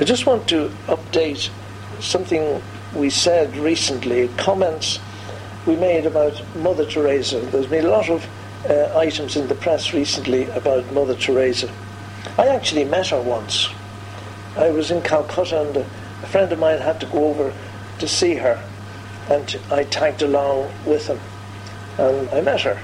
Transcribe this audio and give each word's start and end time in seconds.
I 0.00 0.04
just 0.04 0.26
want 0.26 0.46
to 0.50 0.68
update 0.86 1.50
something 1.98 2.62
we 2.94 3.10
said 3.10 3.56
recently, 3.56 4.28
comments 4.36 5.00
we 5.66 5.74
made 5.74 6.06
about 6.06 6.40
Mother 6.54 6.86
Teresa. 6.86 7.40
There's 7.40 7.66
been 7.66 7.84
a 7.84 7.90
lot 7.90 8.08
of 8.08 8.24
uh, 8.70 8.96
items 8.96 9.34
in 9.34 9.48
the 9.48 9.56
press 9.56 9.92
recently 9.92 10.44
about 10.50 10.92
Mother 10.92 11.16
Teresa. 11.16 11.68
I 12.38 12.46
actually 12.46 12.84
met 12.84 13.08
her 13.08 13.20
once. 13.20 13.70
I 14.56 14.70
was 14.70 14.92
in 14.92 15.02
Calcutta 15.02 15.62
and 15.62 15.78
a, 15.78 15.84
friend 16.28 16.52
of 16.52 16.60
mine 16.60 16.78
had 16.78 17.00
to 17.00 17.06
go 17.06 17.24
over 17.24 17.52
to 17.98 18.06
see 18.06 18.34
her 18.34 18.62
and 19.28 19.58
I 19.68 19.82
tagged 19.82 20.22
along 20.22 20.70
with 20.86 21.08
him 21.08 21.18
and 21.98 22.28
I 22.30 22.40
met 22.40 22.60
her. 22.60 22.80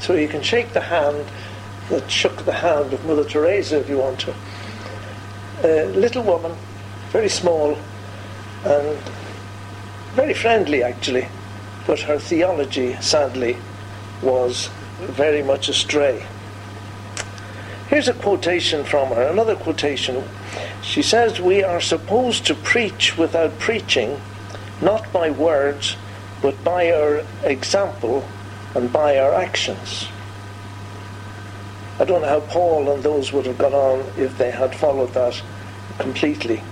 So 0.00 0.14
you 0.14 0.26
can 0.26 0.42
shake 0.42 0.72
the 0.72 0.80
hand 0.80 1.24
that 1.88 2.10
shook 2.10 2.44
the 2.44 2.52
hand 2.52 2.92
of 2.92 3.04
Mother 3.04 3.24
Teresa 3.24 3.78
if 3.78 3.88
you 3.88 3.98
want 3.98 4.18
to 4.20 4.34
a 5.64 5.86
little 5.86 6.22
woman, 6.22 6.56
very 7.10 7.28
small, 7.28 7.78
and 8.64 8.98
very 10.14 10.34
friendly 10.34 10.82
actually, 10.82 11.26
but 11.86 12.00
her 12.00 12.18
theology, 12.18 12.94
sadly, 13.00 13.56
was 14.22 14.68
very 15.00 15.42
much 15.42 15.68
astray. 15.68 16.24
Here's 17.88 18.08
a 18.08 18.14
quotation 18.14 18.84
from 18.84 19.08
her, 19.08 19.22
another 19.22 19.54
quotation. 19.54 20.24
She 20.82 21.02
says, 21.02 21.40
We 21.40 21.62
are 21.62 21.80
supposed 21.80 22.46
to 22.46 22.54
preach 22.54 23.18
without 23.18 23.58
preaching, 23.58 24.20
not 24.80 25.12
by 25.12 25.30
words, 25.30 25.96
but 26.40 26.62
by 26.64 26.90
our 26.90 27.22
example 27.42 28.24
and 28.74 28.92
by 28.92 29.18
our 29.18 29.34
actions. 29.34 30.08
I 31.98 32.04
don't 32.04 32.22
know 32.22 32.28
how 32.28 32.40
Paul 32.40 32.90
and 32.90 33.02
those 33.02 33.32
would 33.32 33.46
have 33.46 33.58
got 33.58 33.74
on 33.74 34.00
if 34.16 34.38
they 34.38 34.50
had 34.50 34.74
followed 34.74 35.12
that 35.14 35.40
completely. 35.98 36.62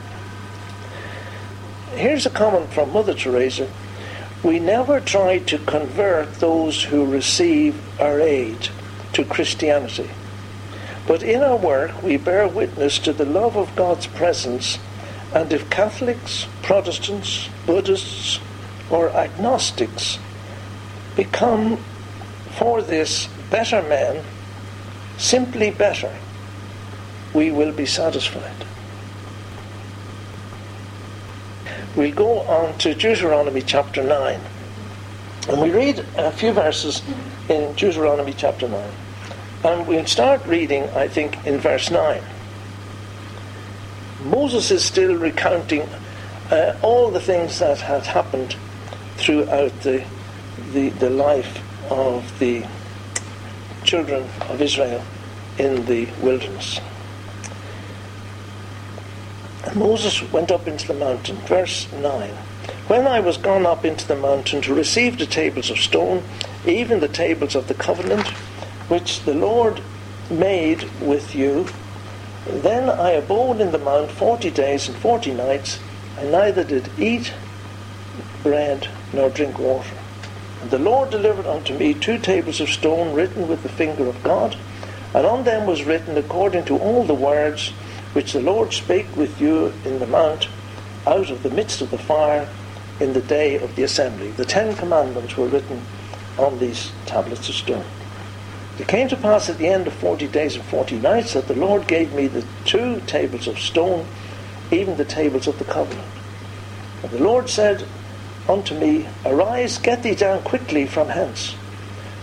Here's 1.95 2.25
a 2.25 2.31
comment 2.31 2.72
from 2.72 2.92
Mother 2.92 3.14
Teresa. 3.14 3.69
We 4.42 4.58
never 4.58 5.00
try 5.00 5.39
to 5.39 5.58
convert 5.58 6.34
those 6.36 6.83
who 6.84 7.05
receive 7.05 7.78
our 8.00 8.20
aid 8.20 8.69
to 9.12 9.25
Christianity. 9.25 10.08
But 11.06 11.23
in 11.23 11.42
our 11.42 11.56
work, 11.56 12.02
we 12.02 12.17
bear 12.17 12.48
witness 12.48 12.98
to 13.00 13.12
the 13.12 13.25
love 13.25 13.56
of 13.56 13.75
God's 13.77 14.06
presence, 14.06 14.78
and 15.34 15.52
if 15.52 15.69
Catholics, 15.69 16.47
Protestants, 16.62 17.48
Buddhists, 17.67 18.41
or 18.89 19.11
agnostics 19.11 20.19
become 21.17 21.77
for 22.56 22.80
this 22.80 23.28
better 23.50 23.83
men, 23.83 24.25
simply 25.21 25.71
better, 25.71 26.13
we 27.35 27.51
will 27.51 27.73
be 27.73 27.87
satisfied. 27.87 28.65
We'll 31.95 32.15
go 32.15 32.41
on 32.41 32.79
to 32.79 32.95
Deuteronomy 32.95 33.63
chapter 33.63 34.03
9. 34.03 34.41
And 35.48 35.61
we 35.61 35.71
read 35.71 36.05
a 36.17 36.31
few 36.31 36.53
verses 36.53 37.03
in 37.48 37.75
Deuteronomy 37.75 38.33
chapter 38.33 38.69
9. 38.69 38.91
And 39.65 39.87
we'll 39.87 40.07
start 40.07 40.45
reading, 40.47 40.85
I 40.91 41.09
think, 41.09 41.45
in 41.47 41.59
verse 41.59 41.91
9. 41.91 42.23
Moses 44.25 44.71
is 44.71 44.85
still 44.85 45.17
recounting 45.17 45.89
uh, 46.51 46.77
all 46.83 47.11
the 47.11 47.21
things 47.21 47.59
that 47.59 47.79
had 47.79 48.07
happened 48.07 48.57
throughout 49.17 49.79
the, 49.81 50.05
the, 50.73 50.91
the 50.91 51.11
life 51.11 51.63
of 51.91 52.39
the 52.39 52.65
children 53.84 54.28
of 54.48 54.61
Israel 54.61 55.03
in 55.59 55.86
the 55.86 56.06
wilderness. 56.23 56.81
And 59.64 59.77
Moses 59.77 60.23
went 60.33 60.50
up 60.50 60.67
into 60.67 60.86
the 60.86 60.95
mountain. 60.95 61.36
Verse 61.47 61.91
9. 61.92 62.31
When 62.86 63.06
I 63.06 63.20
was 63.20 63.36
gone 63.36 63.67
up 63.67 63.84
into 63.84 64.06
the 64.06 64.17
mountain 64.17 64.62
to 64.62 64.75
receive 64.75 65.19
the 65.19 65.27
tables 65.27 65.70
of 65.70 65.78
stone, 65.78 66.24
even 66.67 67.01
the 67.01 67.08
tables 67.08 67.55
of 67.55 67.68
the 67.68 67.74
covenant, 67.74 68.29
which 68.89 69.20
the 69.24 69.35
Lord 69.35 69.80
made 70.30 70.85
with 71.01 71.35
you, 71.35 71.67
then 72.47 72.89
I 72.89 73.11
abode 73.11 73.61
in 73.61 73.70
the 73.70 73.79
mount 73.79 74.11
forty 74.11 74.51
days 74.51 74.89
and 74.89 74.97
forty 74.97 75.33
nights, 75.33 75.79
and 76.18 76.33
neither 76.33 76.64
did 76.64 76.91
eat 76.98 77.33
bread 78.42 78.89
nor 79.12 79.30
drink 79.30 79.58
water. 79.58 79.99
And 80.61 80.71
the 80.71 80.79
Lord 80.79 81.11
delivered 81.11 81.47
unto 81.47 81.77
me 81.77 81.95
two 81.95 82.19
tables 82.19 82.61
of 82.61 82.69
stone 82.69 83.15
written 83.15 83.48
with 83.48 83.63
the 83.63 83.69
finger 83.69 84.07
of 84.07 84.23
God, 84.23 84.57
and 85.15 85.27
on 85.27 85.45
them 85.45 85.67
was 85.67 85.85
written 85.85 86.17
according 86.17 86.65
to 86.67 86.79
all 86.79 87.05
the 87.05 87.15
words 87.15 87.71
which 88.13 88.33
the 88.33 88.41
Lord 88.41 88.73
spake 88.73 89.17
with 89.17 89.41
you 89.41 89.73
in 89.85 89.98
the 89.98 90.07
mount 90.07 90.48
out 91.07 91.31
of 91.31 91.43
the 91.43 91.51
midst 91.51 91.81
of 91.81 91.91
the 91.91 91.98
fire 91.98 92.48
in 93.01 93.13
the 93.15 93.23
day 93.23 93.57
of 93.57 93.75
the 93.77 93.83
assembly. 93.83 94.31
The 94.33 94.45
Ten 94.45 94.77
Commandments 94.77 95.37
were 95.37 95.48
written 95.48 95.83
on 96.39 96.59
these 96.59 96.92
tablets 97.07 97.48
of 97.48 97.55
stone. 97.55 97.85
It 98.79 98.89
came 98.89 99.09
to 99.09 99.17
pass 99.17 99.48
at 99.48 99.59
the 99.59 99.69
end 99.69 99.87
of 99.87 99.92
forty 99.95 100.27
days 100.27 100.57
and 100.57 100.65
forty 100.65 100.98
nights 100.98 101.35
that 101.35 101.48
the 101.48 101.55
Lord 101.55 101.87
gave 101.87 102.13
me 102.13 102.27
the 102.27 102.45
two 102.65 103.01
tables 103.07 103.47
of 103.47 103.59
stone, 103.59 104.07
even 104.71 104.97
the 104.97 105.05
tables 105.05 105.47
of 105.47 105.59
the 105.59 105.65
covenant. 105.65 106.09
And 107.03 107.11
the 107.11 107.23
Lord 107.23 107.48
said 107.48 107.87
unto 108.50 108.78
me, 108.78 109.06
Arise, 109.24 109.78
get 109.78 110.02
thee 110.02 110.14
down 110.14 110.42
quickly 110.42 110.86
from 110.86 111.08
hence. 111.08 111.55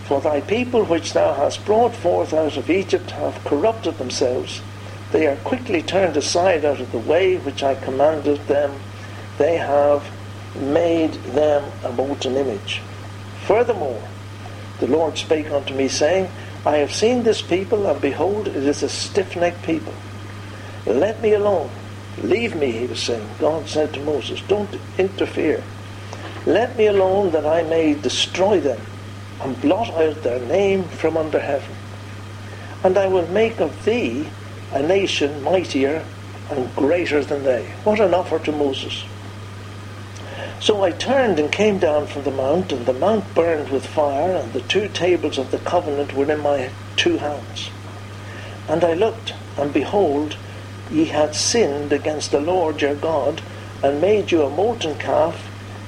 For 0.05 0.21
thy 0.21 0.41
people 0.41 0.83
which 0.83 1.13
thou 1.13 1.33
hast 1.33 1.65
brought 1.65 1.95
forth 1.95 2.33
out 2.33 2.57
of 2.57 2.69
Egypt 2.69 3.11
have 3.11 3.43
corrupted 3.43 3.97
themselves 3.97 4.61
they 5.11 5.25
are 5.25 5.37
quickly 5.37 5.81
turned 5.81 6.17
aside 6.17 6.65
out 6.65 6.81
of 6.81 6.91
the 6.91 6.99
way 6.99 7.37
which 7.37 7.63
I 7.63 7.75
commanded 7.75 8.45
them. 8.47 8.77
They 9.37 9.57
have 9.57 10.09
made 10.55 11.13
them 11.13 11.71
a 11.83 11.91
molten 11.91 12.35
image. 12.35 12.81
Furthermore, 13.45 14.03
the 14.79 14.87
Lord 14.87 15.17
spake 15.17 15.49
unto 15.49 15.73
me, 15.73 15.87
saying, 15.87 16.29
I 16.65 16.77
have 16.77 16.93
seen 16.93 17.23
this 17.23 17.41
people, 17.41 17.85
and 17.87 18.01
behold, 18.01 18.49
it 18.49 18.57
is 18.57 18.83
a 18.83 18.89
stiff 18.89 19.35
necked 19.37 19.63
people. 19.63 19.93
Let 20.85 21.21
me 21.21 21.33
alone. 21.33 21.69
Leave 22.21 22.55
me, 22.55 22.71
he 22.71 22.85
was 22.85 22.99
saying. 22.99 23.29
God 23.39 23.67
said 23.69 23.93
to 23.93 24.01
Moses, 24.01 24.41
Don't 24.47 24.77
interfere. 24.97 25.63
Let 26.47 26.77
me 26.77 26.85
alone 26.85 27.31
that 27.31 27.45
I 27.45 27.63
may 27.63 27.93
destroy 27.93 28.61
them 28.61 28.79
and 29.41 29.59
blot 29.59 29.89
out 29.89 30.23
their 30.23 30.39
name 30.39 30.85
from 30.85 31.17
under 31.17 31.41
heaven. 31.41 31.75
And 32.85 32.97
I 32.97 33.07
will 33.07 33.27
make 33.27 33.59
of 33.59 33.83
thee 33.83 34.29
a 34.71 34.81
nation 34.81 35.43
mightier 35.43 36.05
and 36.49 36.73
greater 36.73 37.21
than 37.21 37.43
they. 37.43 37.65
What 37.83 37.99
an 37.99 38.13
offer 38.13 38.39
to 38.39 38.53
Moses. 38.53 39.03
So 40.61 40.83
I 40.83 40.91
turned 40.91 41.37
and 41.37 41.51
came 41.51 41.79
down 41.79 42.07
from 42.07 42.23
the 42.23 42.31
mount, 42.31 42.71
and 42.71 42.85
the 42.85 42.93
mount 42.93 43.35
burned 43.35 43.67
with 43.67 43.85
fire, 43.85 44.33
and 44.37 44.53
the 44.53 44.61
two 44.61 44.87
tables 44.87 45.37
of 45.37 45.51
the 45.51 45.59
covenant 45.59 46.13
were 46.13 46.31
in 46.31 46.39
my 46.39 46.69
two 46.95 47.17
hands. 47.17 47.69
And 48.69 48.85
I 48.85 48.93
looked, 48.93 49.33
and 49.57 49.73
behold, 49.73 50.37
ye 50.89 51.05
had 51.05 51.35
sinned 51.35 51.91
against 51.91 52.31
the 52.31 52.39
Lord 52.39 52.81
your 52.81 52.95
God, 52.95 53.41
and 53.83 53.99
made 53.99 54.31
you 54.31 54.43
a 54.43 54.49
molten 54.49 54.97
calf. 54.97 55.46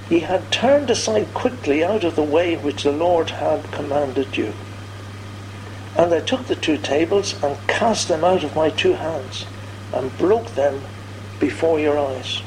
Ye 0.10 0.20
had 0.20 0.52
turned 0.52 0.90
aside 0.90 1.34
quickly 1.34 1.84
out 1.84 2.04
of 2.04 2.16
the 2.16 2.24
way 2.24 2.56
which 2.56 2.84
the 2.84 2.92
Lord 2.92 3.30
had 3.30 3.72
commanded 3.72 4.36
you. 4.36 4.54
And 5.96 6.14
I 6.14 6.20
took 6.20 6.48
the 6.48 6.56
two 6.56 6.78
tables 6.78 7.42
and 7.44 7.58
cast 7.68 8.08
them 8.08 8.24
out 8.24 8.44
of 8.44 8.56
my 8.56 8.70
two 8.70 8.94
hands 8.94 9.46
and 9.94 10.18
broke 10.18 10.56
them 10.56 10.82
before 11.40 11.80
your 11.80 12.00
eyes. 12.00 12.40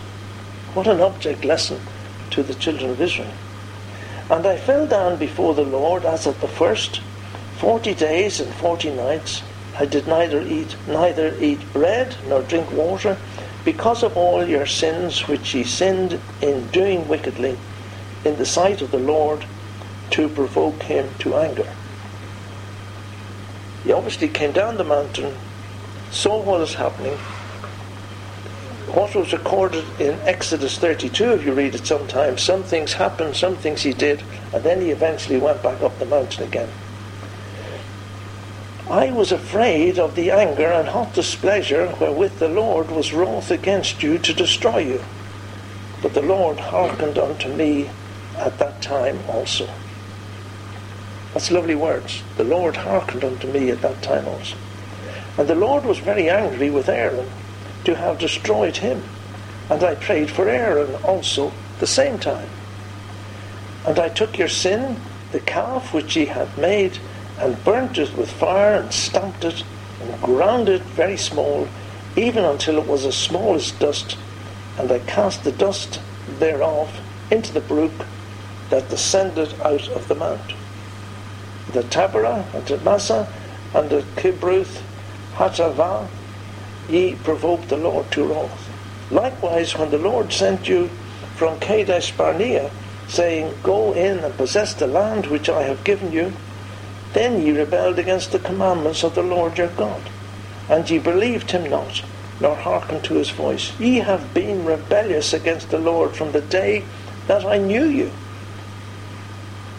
What 0.75 0.87
an 0.87 1.01
object 1.01 1.45
lesson 1.45 1.81
to 2.31 2.43
the 2.43 2.55
children 2.55 2.91
of 2.91 3.01
Israel. 3.01 3.33
And 4.31 4.47
I 4.47 4.57
fell 4.57 4.87
down 4.87 5.19
before 5.19 5.55
the 5.55 5.65
Lord 5.65 6.05
as 6.05 6.27
at 6.27 6.41
the 6.41 6.49
first, 6.49 7.01
forty 7.59 7.95
days 7.95 8.41
and 8.41 8.53
forty 8.55 8.91
nights. 8.91 9.43
I 9.79 9.87
did 9.87 10.07
neither 10.07 10.43
eat 10.43 10.77
neither 10.87 11.37
eat 11.39 11.73
bread 11.73 12.17
nor 12.27 12.43
drink 12.43 12.73
water, 12.73 13.19
because 13.65 14.03
of 14.03 14.17
all 14.17 14.47
your 14.47 14.67
sins 14.67 15.29
which 15.29 15.55
ye 15.55 15.63
sinned 15.63 16.21
in 16.41 16.67
doing 16.69 17.07
wickedly 17.09 17.57
in 18.25 18.37
the 18.37 18.47
sight 18.47 18.83
of 18.83 18.91
the 18.91 18.99
Lord 18.99 19.45
to 20.11 20.29
provoke 20.29 20.83
him 20.83 21.09
to 21.21 21.37
anger. 21.37 21.73
He 23.85 23.93
obviously 23.93 24.29
came 24.29 24.53
down 24.53 24.77
the 24.77 24.85
mountain, 24.85 25.37
saw 26.11 26.43
what 26.43 26.61
was 26.61 26.75
happening, 26.75 27.19
what 28.95 29.15
was 29.15 29.33
recorded 29.33 29.85
in 29.99 30.19
Exodus 30.21 30.79
32, 30.79 31.33
if 31.33 31.45
you 31.45 31.53
read 31.53 31.75
it 31.75 31.87
sometime, 31.87 32.37
some 32.37 32.63
things 32.63 32.93
happened, 32.93 33.35
some 33.35 33.57
things 33.57 33.83
he 33.83 33.93
did, 33.93 34.23
and 34.53 34.63
then 34.63 34.81
he 34.81 34.91
eventually 34.91 35.39
went 35.39 35.63
back 35.63 35.81
up 35.83 35.99
the 35.99 36.05
mountain 36.05 36.45
again. 36.45 36.69
I 38.93 39.11
was 39.11 39.33
afraid 39.33 39.99
of 39.99 40.17
the 40.17 40.31
anger 40.31 40.67
and 40.67 40.87
hot 40.87 41.15
displeasure 41.15 41.87
wherewith 41.99 42.39
the 42.39 42.49
Lord 42.49 42.91
was 42.91 43.15
wroth 43.15 43.51
against 43.51 44.03
you 44.03 44.19
to 44.19 44.35
destroy 44.35 44.81
you. 44.81 45.03
But 46.03 46.13
the 46.13 46.21
Lord 46.21 46.61
hearkened 46.61 47.17
unto 47.17 47.49
me 47.49 47.89
at 48.37 48.59
that 48.59 48.83
time 48.83 49.19
also. 49.31 49.67
That's 51.33 51.51
lovely 51.51 51.75
words. 51.75 52.23
The 52.37 52.45
Lord 52.45 52.77
hearkened 52.77 53.25
unto 53.25 53.51
me 53.51 53.71
at 53.71 53.81
that 53.81 54.03
time 54.03 54.29
also. 54.29 54.59
And 55.39 55.49
the 55.49 55.55
Lord 55.55 55.87
was 55.87 55.97
very 55.97 56.29
angry 56.29 56.69
with 56.69 56.91
Aaron, 56.91 57.31
to 57.85 57.95
have 57.95 58.19
destroyed 58.19 58.77
him. 58.77 59.03
And 59.71 59.83
I 59.83 59.95
prayed 59.95 60.31
for 60.31 60.51
Aaron 60.51 60.97
also 60.97 61.51
the 61.79 61.87
same 61.87 62.19
time. 62.19 62.51
And 63.87 63.99
I 63.99 64.11
took 64.11 64.37
your 64.37 64.49
sin, 64.49 65.01
the 65.31 65.41
calf 65.41 65.95
which 65.95 66.15
ye 66.15 66.27
had 66.27 66.59
made, 66.59 66.99
and 67.39 67.65
burnt 67.65 67.99
it 67.99 68.17
with 68.17 68.31
fire, 68.31 68.75
and 68.75 68.93
stamped 68.93 69.45
it, 69.45 69.65
and 70.01 70.23
ground 70.23 70.69
it 70.69 70.83
very 70.83 71.17
small, 71.17 71.69
even 72.17 72.45
until 72.45 72.79
it 72.79 72.87
was 72.87 73.05
as 73.05 73.17
small 73.17 73.55
as 73.55 73.73
dust. 73.73 74.17
And 74.79 74.91
I 74.91 74.99
cast 75.01 75.45
the 75.45 75.53
dust 75.53 76.01
thereof 76.39 77.01
into 77.31 77.53
the 77.53 77.61
brook 77.61 78.07
that 78.71 78.89
descended 78.89 79.55
out 79.61 79.89
of 79.89 80.09
the 80.09 80.15
mount. 80.15 80.55
The 81.73 81.83
Taberah, 81.83 82.45
and 82.55 82.67
the 82.67 82.79
Massah, 82.79 83.33
and 83.75 83.91
the 83.91 84.03
Kibroth, 84.17 84.83
Hattaavah, 85.35 86.09
ye 86.89 87.15
provoked 87.15 87.69
the 87.69 87.77
Lord 87.77 88.11
to 88.13 88.25
wrath. 88.25 88.69
Likewise, 89.11 89.77
when 89.77 89.91
the 89.91 89.99
Lord 89.99 90.33
sent 90.33 90.69
you 90.69 90.89
from 91.37 91.59
Kadesh 91.61 92.13
Barnea, 92.17 92.71
saying, 93.09 93.55
Go 93.63 93.93
in 93.93 94.19
and 94.21 94.37
possess 94.37 94.75
the 94.75 94.87
land 94.87 95.27
which 95.27 95.49
I 95.49 95.63
have 95.63 95.85
given 95.85 96.13
you, 96.13 96.33
then 97.13 97.43
ye 97.43 97.53
rebelled 97.53 97.99
against 97.99 98.33
the 98.33 98.39
commandments 98.39 99.03
of 99.03 99.15
the 99.15 99.23
Lord 99.23 99.59
your 99.59 99.69
God, 99.69 100.03
and 100.69 100.89
ye 100.89 100.99
believed 100.99 101.51
him 101.51 101.69
not, 101.69 102.03
nor 102.41 102.55
hearkened 102.55 103.05
to 103.05 103.15
his 103.15 103.31
voice. 103.31 103.79
Ye 103.79 103.99
have 103.99 104.33
been 104.33 104.65
rebellious 104.65 105.33
against 105.33 105.71
the 105.71 105.79
Lord 105.79 106.17
from 106.17 106.33
the 106.33 106.41
day 106.41 106.85
that 107.27 107.45
I 107.45 107.59
knew 107.59 107.85
you. 107.85 108.11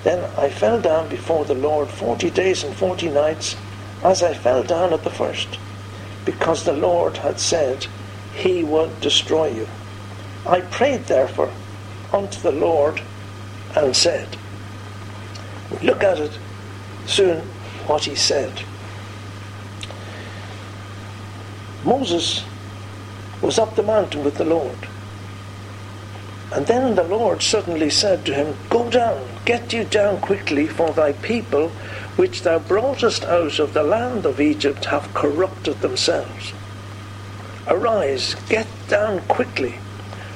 Then 0.04 0.30
I 0.38 0.50
fell 0.50 0.80
down 0.80 1.10
before 1.10 1.46
the 1.46 1.54
Lord 1.54 1.90
forty 1.90 2.30
days 2.30 2.64
and 2.64 2.76
forty 2.76 3.10
nights, 3.10 3.56
as 4.04 4.22
I 4.22 4.34
fell 4.34 4.64
down 4.64 4.94
at 4.94 5.04
the 5.04 5.10
first, 5.10 5.58
because 6.26 6.64
the 6.64 6.74
Lord 6.74 7.18
had 7.18 7.40
said 7.40 7.88
he 8.34 8.64
would 8.64 9.00
destroy 9.02 9.48
you. 9.48 9.68
I 10.46 10.62
prayed 10.62 11.06
therefore 11.06 11.52
unto 12.12 12.40
the 12.42 12.52
Lord 12.52 13.02
and 13.76 13.96
said, 13.96 14.38
look 15.82 16.04
at 16.04 16.20
it 16.20 16.38
soon 17.06 17.42
what 17.88 18.06
he 18.06 18.16
said. 18.16 18.64
Moses 21.84 22.44
was 23.42 23.60
up 23.60 23.76
the 23.76 23.84
mountain 23.84 24.24
with 24.24 24.38
the 24.38 24.46
Lord. 24.46 24.88
And 26.54 26.68
then 26.68 26.96
the 26.96 27.04
Lord 27.04 27.42
suddenly 27.42 27.90
said 27.90 28.26
to 28.26 28.34
him, 28.34 28.56
Go 28.70 28.90
down, 28.90 29.28
get 29.44 29.74
you 29.74 29.84
down 29.84 30.22
quickly, 30.22 30.68
for 30.68 30.92
thy 30.92 31.14
people, 31.14 31.70
which 32.16 32.44
thou 32.44 32.60
broughtest 32.60 33.26
out 33.26 33.58
of 33.58 33.74
the 33.74 33.84
land 33.84 34.26
of 34.26 34.40
Egypt, 34.40 34.86
have 34.86 35.14
corrupted 35.14 35.82
themselves. 35.82 36.54
Arise, 37.68 38.36
get 38.50 38.68
down 38.88 39.22
quickly, 39.22 39.80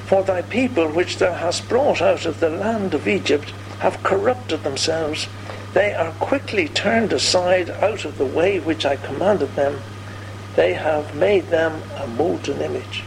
for 0.07 0.23
thy 0.23 0.41
people, 0.41 0.87
which 0.89 1.17
thou 1.17 1.33
hast 1.33 1.69
brought 1.69 2.01
out 2.01 2.25
of 2.25 2.39
the 2.39 2.49
land 2.49 2.95
of 2.95 3.07
Egypt, 3.07 3.51
have 3.79 4.01
corrupted 4.01 4.63
themselves. 4.63 5.27
They 5.77 5.93
are 5.93 6.11
quickly 6.13 6.69
turned 6.69 7.13
aside 7.13 7.69
out 7.69 8.03
of 8.03 8.17
the 8.17 8.25
way 8.25 8.59
which 8.59 8.83
I 8.83 8.95
commanded 8.95 9.53
them. 9.55 9.79
They 10.55 10.73
have 10.73 11.15
made 11.15 11.49
them 11.49 11.83
a 11.97 12.07
molten 12.07 12.61
image. 12.61 13.03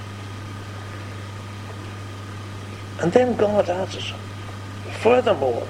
And 3.00 3.10
then 3.10 3.34
God 3.34 3.68
added, 3.68 4.04
Furthermore, 5.00 5.66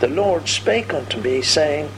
the 0.00 0.08
Lord 0.08 0.48
spake 0.48 0.94
unto 0.94 1.20
me, 1.20 1.42
saying, 1.42 1.90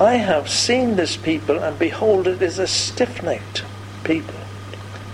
I 0.00 0.14
have 0.14 0.50
seen 0.50 0.96
this 0.96 1.16
people, 1.16 1.60
and 1.60 1.78
behold, 1.78 2.26
it 2.26 2.42
is 2.42 2.58
a 2.58 2.66
stiff 2.66 3.22
necked 3.22 3.62
people. 4.02 4.40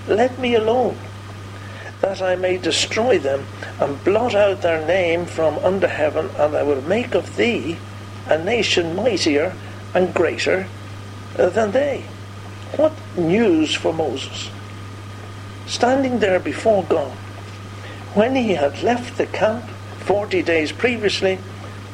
Let 0.08 0.38
me 0.38 0.54
alone, 0.54 0.96
that 2.00 2.22
I 2.22 2.36
may 2.36 2.56
destroy 2.56 3.18
them, 3.18 3.44
and 3.78 4.02
blot 4.02 4.34
out 4.34 4.62
their 4.62 4.86
name 4.86 5.26
from 5.26 5.58
under 5.58 5.88
heaven, 5.88 6.30
and 6.38 6.56
I 6.56 6.62
will 6.62 6.80
make 6.80 7.14
of 7.14 7.36
thee 7.36 7.76
a 8.26 8.42
nation 8.42 8.94
mightier 8.94 9.54
and 9.94 10.14
greater 10.14 10.66
uh, 11.38 11.48
than 11.48 11.72
they. 11.72 12.04
What 12.76 12.92
news 13.16 13.74
for 13.74 13.92
Moses! 13.92 14.50
Standing 15.66 16.18
there 16.18 16.40
before 16.40 16.84
God, 16.84 17.12
when 18.14 18.34
he 18.34 18.54
had 18.54 18.82
left 18.82 19.16
the 19.18 19.26
camp 19.26 19.64
forty 20.00 20.42
days 20.42 20.72
previously, 20.72 21.38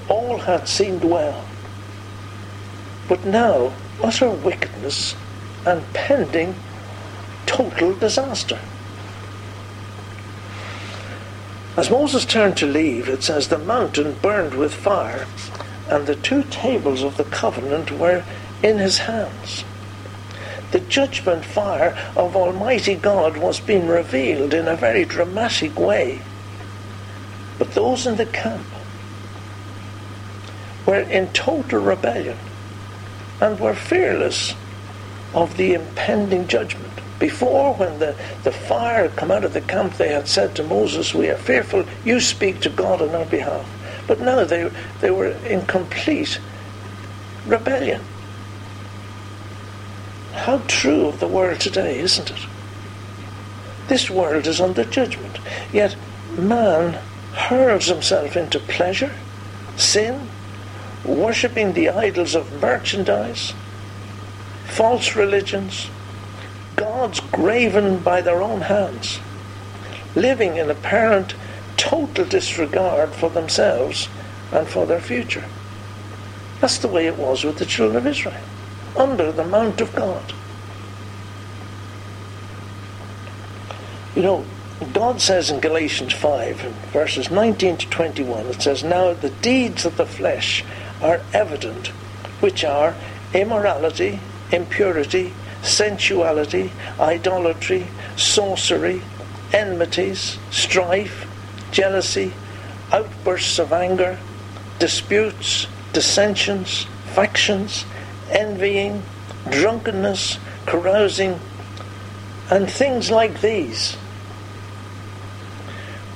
all 0.08 0.38
had 0.38 0.68
seemed 0.68 1.04
well. 1.04 1.44
But 3.08 3.24
now, 3.24 3.72
utter 4.02 4.30
wickedness 4.30 5.14
and 5.66 5.82
pending 5.92 6.54
total 7.46 7.94
disaster. 7.94 8.58
As 11.76 11.90
Moses 11.90 12.24
turned 12.24 12.56
to 12.58 12.66
leave, 12.66 13.08
it 13.08 13.22
says, 13.22 13.48
the 13.48 13.58
mountain 13.58 14.14
burned 14.20 14.54
with 14.54 14.74
fire, 14.74 15.26
and 15.88 16.06
the 16.06 16.16
two 16.16 16.42
tables 16.44 17.02
of 17.02 17.16
the 17.16 17.24
covenant 17.24 17.90
were 17.92 18.24
in 18.62 18.78
his 18.78 18.98
hands. 18.98 19.64
The 20.70 20.80
judgment 20.80 21.44
fire 21.44 21.96
of 22.14 22.36
Almighty 22.36 22.94
God 22.94 23.38
was 23.38 23.58
being 23.60 23.86
revealed 23.86 24.52
in 24.52 24.68
a 24.68 24.76
very 24.76 25.04
dramatic 25.04 25.78
way. 25.78 26.20
But 27.58 27.72
those 27.72 28.06
in 28.06 28.16
the 28.16 28.26
camp 28.26 28.66
were 30.86 31.00
in 31.00 31.28
total 31.28 31.80
rebellion 31.80 32.38
and 33.40 33.58
were 33.58 33.74
fearless 33.74 34.54
of 35.34 35.56
the 35.56 35.74
impending 35.74 36.46
judgment. 36.48 36.92
Before, 37.18 37.74
when 37.74 37.98
the, 37.98 38.14
the 38.44 38.52
fire 38.52 39.08
had 39.08 39.16
come 39.16 39.30
out 39.30 39.44
of 39.44 39.52
the 39.52 39.60
camp, 39.60 39.94
they 39.94 40.08
had 40.08 40.28
said 40.28 40.54
to 40.56 40.62
Moses, 40.62 41.14
We 41.14 41.28
are 41.28 41.36
fearful, 41.36 41.84
you 42.04 42.20
speak 42.20 42.60
to 42.60 42.70
God 42.70 43.02
on 43.02 43.14
our 43.14 43.24
behalf. 43.24 43.66
But 44.08 44.20
no, 44.20 44.44
they, 44.44 44.68
they 45.00 45.10
were 45.12 45.28
in 45.28 45.66
complete 45.66 46.40
rebellion. 47.46 48.00
How 50.32 50.62
true 50.66 51.06
of 51.06 51.20
the 51.20 51.28
world 51.28 51.60
today, 51.60 52.00
isn't 52.00 52.30
it? 52.30 52.46
This 53.88 54.10
world 54.10 54.46
is 54.46 54.60
under 54.60 54.84
judgment, 54.84 55.38
yet 55.72 55.94
man 56.36 56.94
hurls 57.34 57.86
himself 57.86 58.36
into 58.36 58.58
pleasure, 58.58 59.14
sin, 59.76 60.28
worshipping 61.04 61.74
the 61.74 61.90
idols 61.90 62.34
of 62.34 62.60
merchandise, 62.60 63.52
false 64.64 65.14
religions, 65.16 65.88
gods 66.76 67.20
graven 67.20 67.98
by 67.98 68.20
their 68.20 68.42
own 68.42 68.62
hands, 68.62 69.20
living 70.14 70.56
in 70.56 70.70
apparent 70.70 71.34
total 71.78 72.26
disregard 72.26 73.14
for 73.14 73.30
themselves 73.30 74.08
and 74.52 74.68
for 74.68 74.84
their 74.84 75.00
future. 75.00 75.44
That's 76.60 76.78
the 76.78 76.88
way 76.88 77.06
it 77.06 77.16
was 77.16 77.44
with 77.44 77.58
the 77.58 77.64
children 77.64 77.96
of 77.96 78.06
Israel 78.06 78.42
under 78.96 79.32
the 79.32 79.44
Mount 79.44 79.80
of 79.80 79.94
God. 79.94 80.34
You 84.14 84.22
know, 84.22 84.44
God 84.92 85.20
says 85.20 85.50
in 85.50 85.60
Galatians 85.60 86.12
5, 86.12 86.56
verses 86.92 87.30
19 87.30 87.76
to 87.78 87.88
21, 87.88 88.46
it 88.46 88.62
says, 88.62 88.82
Now 88.82 89.12
the 89.12 89.30
deeds 89.30 89.84
of 89.84 89.96
the 89.96 90.06
flesh 90.06 90.64
are 91.00 91.20
evident, 91.32 91.88
which 92.40 92.64
are 92.64 92.96
immorality, 93.32 94.18
impurity, 94.50 95.32
sensuality, 95.62 96.72
idolatry, 96.98 97.86
sorcery, 98.16 99.02
enmities, 99.52 100.38
strife, 100.50 101.27
jealousy, 101.70 102.32
outbursts 102.92 103.58
of 103.58 103.72
anger, 103.72 104.18
disputes, 104.78 105.66
dissensions, 105.92 106.86
factions, 107.14 107.84
envying, 108.30 109.02
drunkenness, 109.50 110.38
carousing, 110.66 111.38
and 112.50 112.70
things 112.70 113.10
like 113.10 113.40
these, 113.40 113.94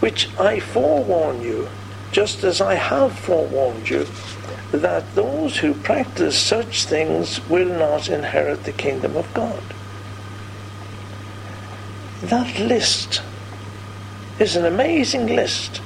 which 0.01 0.29
I 0.39 0.61
forewarn 0.61 1.43
you, 1.43 1.69
just 2.11 2.45
as 2.45 2.61
I 2.61 2.75
have 2.75 3.19
forewarned 3.19 3.89
you, 3.89 4.07
that 4.73 5.15
those 5.15 5.59
who 5.59 5.75
practice 5.75 6.39
such 6.39 6.85
things 6.85 7.47
will 7.49 7.69
not 7.69 8.09
inherit 8.09 8.65
the 8.65 8.73
kingdom 8.73 9.17
of 9.17 9.33
God. 9.35 9.63
That 12.23 12.59
list 12.59 13.23
is 14.39 14.57
an 14.57 14.65
amazing 14.65 15.27
list, 15.27 15.81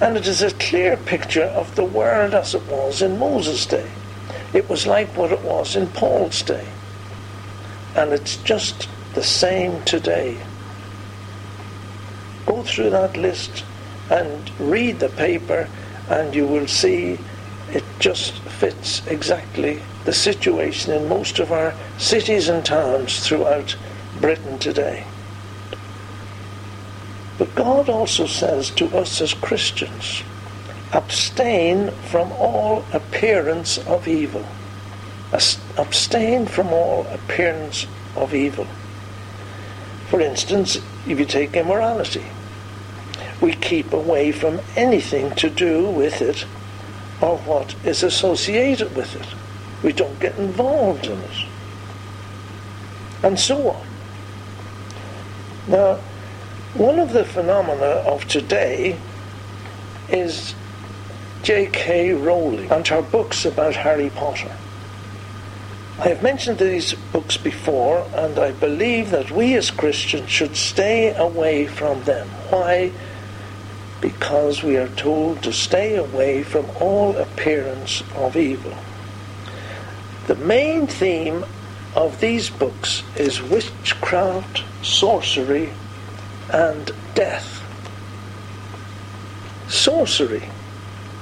and 0.00 0.16
it 0.16 0.26
is 0.26 0.42
a 0.42 0.50
clear 0.52 0.96
picture 0.96 1.44
of 1.44 1.74
the 1.74 1.84
world 1.84 2.34
as 2.34 2.54
it 2.54 2.66
was 2.66 3.02
in 3.02 3.18
Moses' 3.18 3.66
day. 3.66 3.90
It 4.52 4.68
was 4.68 4.86
like 4.86 5.08
what 5.16 5.32
it 5.32 5.42
was 5.42 5.76
in 5.76 5.88
Paul's 5.88 6.42
day. 6.42 6.66
And 7.94 8.12
it's 8.12 8.36
just 8.36 8.88
the 9.14 9.22
same 9.22 9.82
today. 9.84 10.38
Go 12.46 12.62
through 12.62 12.90
that 12.90 13.16
list 13.16 13.64
and 14.10 14.50
read 14.58 15.00
the 15.00 15.10
paper, 15.10 15.68
and 16.08 16.34
you 16.34 16.46
will 16.46 16.68
see 16.68 17.18
it 17.72 17.84
just 17.98 18.32
fits 18.32 19.06
exactly 19.06 19.82
the 20.04 20.12
situation 20.12 20.94
in 20.94 21.08
most 21.08 21.38
of 21.38 21.52
our 21.52 21.74
cities 21.98 22.48
and 22.48 22.64
towns 22.64 23.26
throughout 23.26 23.76
Britain 24.20 24.58
today. 24.58 25.04
But 27.38 27.54
God 27.54 27.88
also 27.88 28.26
says 28.26 28.70
to 28.72 28.86
us 28.96 29.20
as 29.20 29.32
Christians, 29.32 30.22
abstain 30.92 31.92
from 32.10 32.32
all 32.32 32.84
appearance 32.92 33.78
of 33.86 34.08
evil. 34.08 34.44
Abstain 35.32 36.46
from 36.46 36.68
all 36.68 37.06
appearance 37.06 37.86
of 38.16 38.34
evil. 38.34 38.66
For 40.08 40.20
instance, 40.20 40.76
if 41.06 41.18
you 41.18 41.24
take 41.24 41.54
immorality, 41.54 42.24
we 43.40 43.52
keep 43.52 43.92
away 43.92 44.32
from 44.32 44.60
anything 44.74 45.34
to 45.36 45.48
do 45.48 45.88
with 45.88 46.20
it 46.20 46.44
or 47.20 47.38
what 47.38 47.74
is 47.84 48.02
associated 48.02 48.96
with 48.96 49.14
it. 49.14 49.26
We 49.84 49.92
don't 49.92 50.18
get 50.18 50.36
involved 50.38 51.06
in 51.06 51.18
it. 51.18 51.46
And 53.22 53.38
so 53.38 53.70
on. 53.70 53.86
Now, 55.68 55.98
one 56.78 57.00
of 57.00 57.12
the 57.12 57.24
phenomena 57.24 58.04
of 58.06 58.24
today 58.28 58.96
is 60.08 60.54
J.K. 61.42 62.12
Rowling 62.12 62.70
and 62.70 62.86
her 62.86 63.02
books 63.02 63.44
about 63.44 63.74
Harry 63.74 64.10
Potter. 64.10 64.56
I 65.98 66.10
have 66.10 66.22
mentioned 66.22 66.58
these 66.58 66.94
books 67.12 67.36
before, 67.36 68.06
and 68.14 68.38
I 68.38 68.52
believe 68.52 69.10
that 69.10 69.32
we 69.32 69.54
as 69.54 69.72
Christians 69.72 70.30
should 70.30 70.56
stay 70.56 71.12
away 71.16 71.66
from 71.66 72.04
them. 72.04 72.28
Why? 72.50 72.92
Because 74.00 74.62
we 74.62 74.76
are 74.76 74.88
told 74.90 75.42
to 75.42 75.52
stay 75.52 75.96
away 75.96 76.44
from 76.44 76.70
all 76.80 77.16
appearance 77.16 78.04
of 78.14 78.36
evil. 78.36 78.74
The 80.28 80.36
main 80.36 80.86
theme 80.86 81.44
of 81.96 82.20
these 82.20 82.50
books 82.50 83.02
is 83.16 83.42
witchcraft, 83.42 84.62
sorcery, 84.84 85.70
and 86.52 86.90
death. 87.14 87.62
Sorcery, 89.68 90.48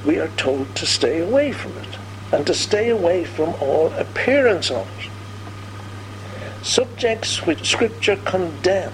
we 0.04 0.18
are 0.18 0.30
told 0.36 0.74
to 0.76 0.86
stay 0.86 1.20
away 1.20 1.52
from 1.52 1.76
it 1.78 1.98
and 2.32 2.46
to 2.46 2.54
stay 2.54 2.90
away 2.90 3.24
from 3.24 3.54
all 3.60 3.92
appearance 3.94 4.70
of 4.70 4.88
it. 4.98 5.10
Subjects 6.64 7.46
which 7.46 7.68
Scripture 7.68 8.16
condemn, 8.16 8.92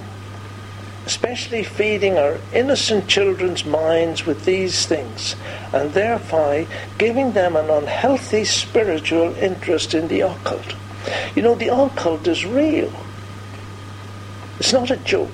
especially 1.06 1.64
feeding 1.64 2.18
our 2.18 2.38
innocent 2.54 3.08
children's 3.08 3.64
minds 3.64 4.26
with 4.26 4.44
these 4.44 4.86
things, 4.86 5.36
and 5.72 5.92
thereby 5.92 6.66
giving 6.98 7.32
them 7.32 7.56
an 7.56 7.70
unhealthy 7.70 8.44
spiritual 8.44 9.34
interest 9.36 9.94
in 9.94 10.08
the 10.08 10.20
occult. 10.20 10.74
You 11.34 11.42
know, 11.42 11.54
the 11.54 11.74
occult 11.74 12.26
is 12.26 12.46
real. 12.46 12.92
It's 14.58 14.72
not 14.72 14.90
a 14.90 14.96
joke. 14.98 15.30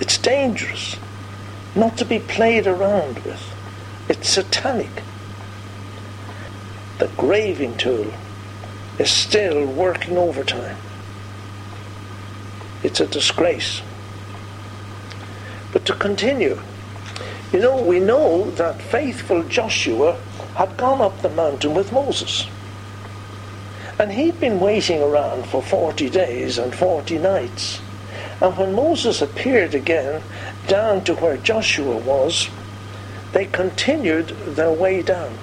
It's 0.00 0.18
dangerous. 0.18 0.96
Not 1.74 1.96
to 1.98 2.04
be 2.04 2.18
played 2.18 2.66
around 2.66 3.18
with. 3.20 3.42
It's 4.08 4.28
satanic 4.28 5.02
the 6.98 7.08
graving 7.16 7.76
tool 7.76 8.12
is 8.98 9.10
still 9.10 9.64
working 9.64 10.18
overtime. 10.18 10.76
It's 12.82 13.00
a 13.00 13.06
disgrace. 13.06 13.82
But 15.72 15.84
to 15.86 15.94
continue, 15.94 16.60
you 17.52 17.60
know, 17.60 17.80
we 17.80 18.00
know 18.00 18.50
that 18.52 18.82
faithful 18.82 19.44
Joshua 19.44 20.18
had 20.56 20.76
gone 20.76 21.00
up 21.00 21.22
the 21.22 21.28
mountain 21.28 21.74
with 21.74 21.92
Moses. 21.92 22.46
And 23.98 24.12
he'd 24.12 24.38
been 24.40 24.60
waiting 24.60 25.02
around 25.02 25.46
for 25.46 25.62
40 25.62 26.10
days 26.10 26.58
and 26.58 26.74
40 26.74 27.18
nights. 27.18 27.80
And 28.40 28.56
when 28.56 28.74
Moses 28.74 29.20
appeared 29.20 29.74
again 29.74 30.22
down 30.66 31.04
to 31.04 31.14
where 31.14 31.36
Joshua 31.36 31.96
was, 31.96 32.48
they 33.32 33.46
continued 33.46 34.28
their 34.28 34.72
way 34.72 35.02
down 35.02 35.36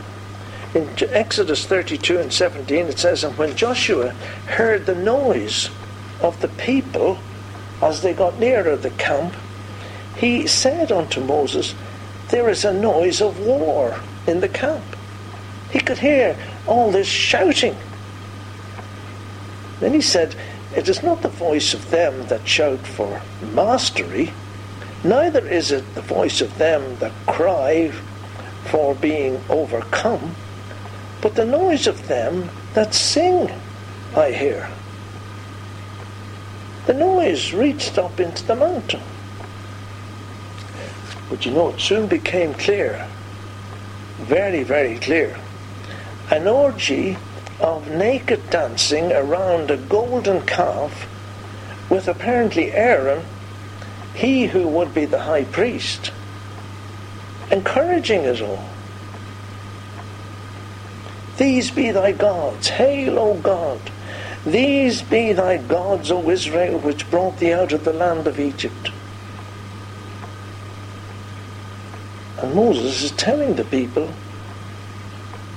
in 0.76 0.90
Exodus 1.00 1.66
32 1.66 2.20
and 2.20 2.34
17, 2.34 2.88
it 2.88 3.00
says, 3.00 3.24
And 3.24 3.38
when 3.38 3.56
Joshua 3.56 4.10
heard 4.48 4.86
the 4.86 4.96
noise 4.96 5.70
of 6.22 6.40
the 6.42 6.50
people 6.50 7.18
as 7.82 8.02
they 8.02 8.14
got 8.14 8.40
nearer 8.40 8.76
the 8.76 8.90
camp, 8.92 9.34
he 10.18 10.46
said 10.48 10.92
unto 10.92 11.22
Moses, 11.22 11.74
There 12.30 12.50
is 12.50 12.66
a 12.66 12.74
noise 12.74 13.22
of 13.22 13.40
war 13.40 14.02
in 14.28 14.42
the 14.42 14.50
camp. 14.50 14.84
He 15.72 15.80
could 15.80 15.98
hear 15.98 16.38
all 16.68 16.92
this 16.92 17.08
shouting. 17.08 17.76
Then 19.80 19.94
he 19.94 20.02
said, 20.02 20.36
It 20.76 20.90
is 20.90 21.04
not 21.04 21.22
the 21.22 21.30
voice 21.30 21.74
of 21.74 21.90
them 21.90 22.28
that 22.28 22.48
shout 22.48 22.86
for 22.86 23.22
mastery, 23.54 24.34
neither 25.04 25.48
is 25.48 25.72
it 25.72 25.96
the 25.96 26.02
voice 26.02 26.42
of 26.42 26.58
them 26.58 26.98
that 26.98 27.14
cry 27.26 27.92
for 28.66 28.96
being 28.96 29.42
overcome 29.50 30.36
but 31.26 31.34
the 31.34 31.44
noise 31.44 31.88
of 31.88 32.08
them 32.08 32.52
that 32.76 32.94
sing 32.94 33.52
I 34.16 34.32
hear. 34.32 34.70
The 36.86 36.94
noise 36.94 37.52
reached 37.52 37.98
up 37.98 38.20
into 38.20 38.46
the 38.46 38.56
mountain. 38.56 39.02
But 41.28 41.44
you 41.44 41.52
know, 41.52 41.70
it 41.70 41.80
soon 41.80 42.06
became 42.06 42.54
clear, 42.54 43.08
very, 44.20 44.62
very 44.62 45.00
clear. 45.00 45.36
An 46.30 46.48
orgy 46.48 47.18
of 47.60 47.90
naked 47.90 48.50
dancing 48.50 49.12
around 49.12 49.72
a 49.72 49.78
golden 49.78 50.46
calf 50.46 51.08
with 51.90 52.08
apparently 52.08 52.72
Aaron, 52.72 53.24
he 54.14 54.48
who 54.48 54.68
would 54.68 54.94
be 54.94 55.06
the 55.06 55.22
high 55.22 55.44
priest, 55.46 56.12
encouraging 57.52 58.26
us 58.26 58.42
all. 58.42 58.70
These 61.38 61.72
be 61.72 61.92
thy 61.92 62.14
gods. 62.14 62.70
Hail, 62.70 63.20
O 63.20 63.34
God. 63.36 63.80
These 64.46 65.02
be 65.02 65.34
thy 65.34 65.58
gods, 65.58 66.12
O 66.12 66.30
Israel, 66.30 66.80
which 66.80 67.10
brought 67.10 67.40
thee 67.40 67.52
out 67.52 67.74
of 67.74 67.84
the 67.84 67.94
land 67.94 68.28
of 68.28 68.40
Egypt. 68.40 68.92
And 72.38 72.54
Moses 72.54 73.04
is 73.04 73.12
telling 73.12 73.56
the 73.56 73.66
people 73.66 74.12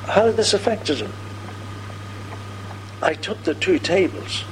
how 0.06 0.30
this 0.30 0.54
affected 0.54 0.98
him. 0.98 1.12
I 3.02 3.14
took 3.14 3.42
the 3.44 3.54
two 3.54 3.78
tables 3.78 4.44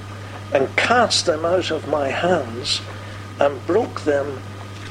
and 0.52 0.74
cast 0.76 1.26
them 1.26 1.44
out 1.44 1.70
of 1.70 1.88
my 1.88 2.08
hands 2.08 2.80
and 3.40 3.66
broke 3.66 4.02
them 4.02 4.40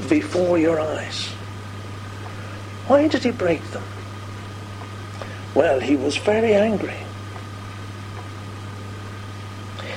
before 0.08 0.58
your 0.58 0.78
eyes. 0.80 1.28
Why 2.86 3.08
did 3.08 3.24
he 3.24 3.30
break 3.30 3.62
them? 3.70 3.82
Well, 5.54 5.80
he 5.80 5.96
was 5.96 6.16
very 6.18 6.54
angry. 6.54 6.98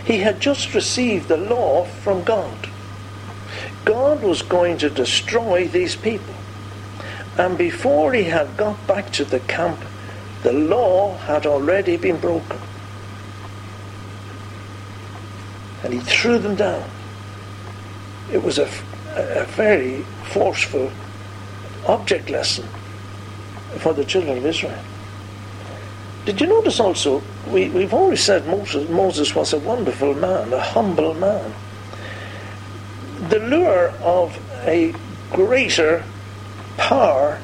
He 0.06 0.18
had 0.18 0.39
just 0.39 0.74
received 0.74 1.28
the 1.28 1.38
law 1.38 1.86
from 1.86 2.24
God. 2.24 2.70
God 3.86 4.24
was 4.24 4.42
going 4.42 4.78
to 4.80 4.89
destroy 4.89 5.68
these 5.68 5.96
people. 5.96 6.34
And 7.38 7.58
before 7.58 8.13
he 8.13 8.24
had 8.24 8.58
got 8.58 8.88
back 8.88 9.12
to 9.13 9.25
the 9.25 9.39
camp, 9.42 9.80
the 10.44 10.54
law 10.54 11.18
had 11.18 11.46
already 11.46 11.98
been 11.98 12.18
broken. 12.18 12.60
And 15.84 15.94
he 15.94 16.00
threw 16.00 16.40
them 16.40 16.56
down. 16.56 16.90
It 18.32 18.44
was 18.44 18.60
a, 18.60 18.70
a 19.16 19.46
very 19.46 20.02
forceful 20.26 20.92
object 21.88 22.30
lesson 22.30 22.68
for 23.78 23.94
the 23.94 24.06
children 24.06 24.38
of 24.38 24.46
Israel. 24.46 24.78
Did 26.26 26.42
you 26.42 26.48
notice 26.48 26.80
also, 26.80 27.24
we, 27.48 27.70
we've 27.70 27.94
always 27.94 28.24
said 28.24 28.46
Moses, 28.46 28.90
Moses 28.90 29.34
was 29.34 29.54
a 29.54 29.60
wonderful 29.60 30.14
man, 30.14 30.54
a 30.54 30.60
humble 30.60 31.14
man. 31.14 31.54
The 33.30 33.40
lure 33.40 33.90
of 34.02 34.38
a 34.68 34.94
greater 35.32 36.04
power 36.78 37.40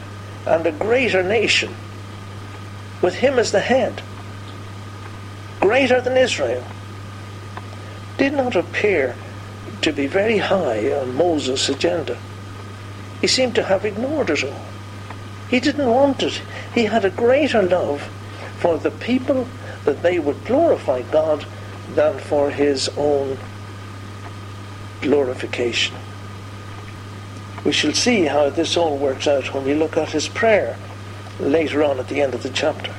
and 0.45 0.67
a 0.67 0.71
greater 0.71 1.23
nation, 1.23 1.73
with 3.01 3.15
him 3.15 3.39
as 3.39 3.51
the 3.51 3.59
head, 3.59 4.01
greater 5.59 6.01
than 6.01 6.17
Israel, 6.17 6.63
did 8.17 8.33
not 8.33 8.55
appear 8.55 9.15
to 9.81 9.91
be 9.91 10.07
very 10.07 10.37
high 10.37 10.91
on 10.93 11.15
Moses' 11.15 11.69
agenda. 11.69 12.17
He 13.21 13.27
seemed 13.27 13.55
to 13.55 13.63
have 13.63 13.85
ignored 13.85 14.29
it 14.29 14.43
all. 14.43 14.65
He 15.49 15.59
didn't 15.59 15.89
want 15.89 16.23
it. 16.23 16.41
He 16.73 16.85
had 16.85 17.05
a 17.05 17.09
greater 17.09 17.61
love 17.61 18.01
for 18.59 18.77
the 18.77 18.91
people 18.91 19.47
that 19.83 20.01
they 20.01 20.19
would 20.19 20.45
glorify 20.45 21.01
God 21.03 21.45
than 21.93 22.19
for 22.19 22.49
his 22.49 22.89
own 22.97 23.37
glorification. 25.01 25.95
We 27.63 27.71
shall 27.71 27.93
see 27.93 28.25
how 28.25 28.49
this 28.49 28.77
all 28.77 28.97
works 28.97 29.27
out 29.27 29.53
when 29.53 29.65
we 29.65 29.73
look 29.73 29.97
at 29.97 30.11
his 30.11 30.27
prayer 30.27 30.77
later 31.39 31.83
on 31.83 31.99
at 31.99 32.07
the 32.07 32.21
end 32.21 32.33
of 32.33 32.43
the 32.43 32.49
chapter. 32.49 32.93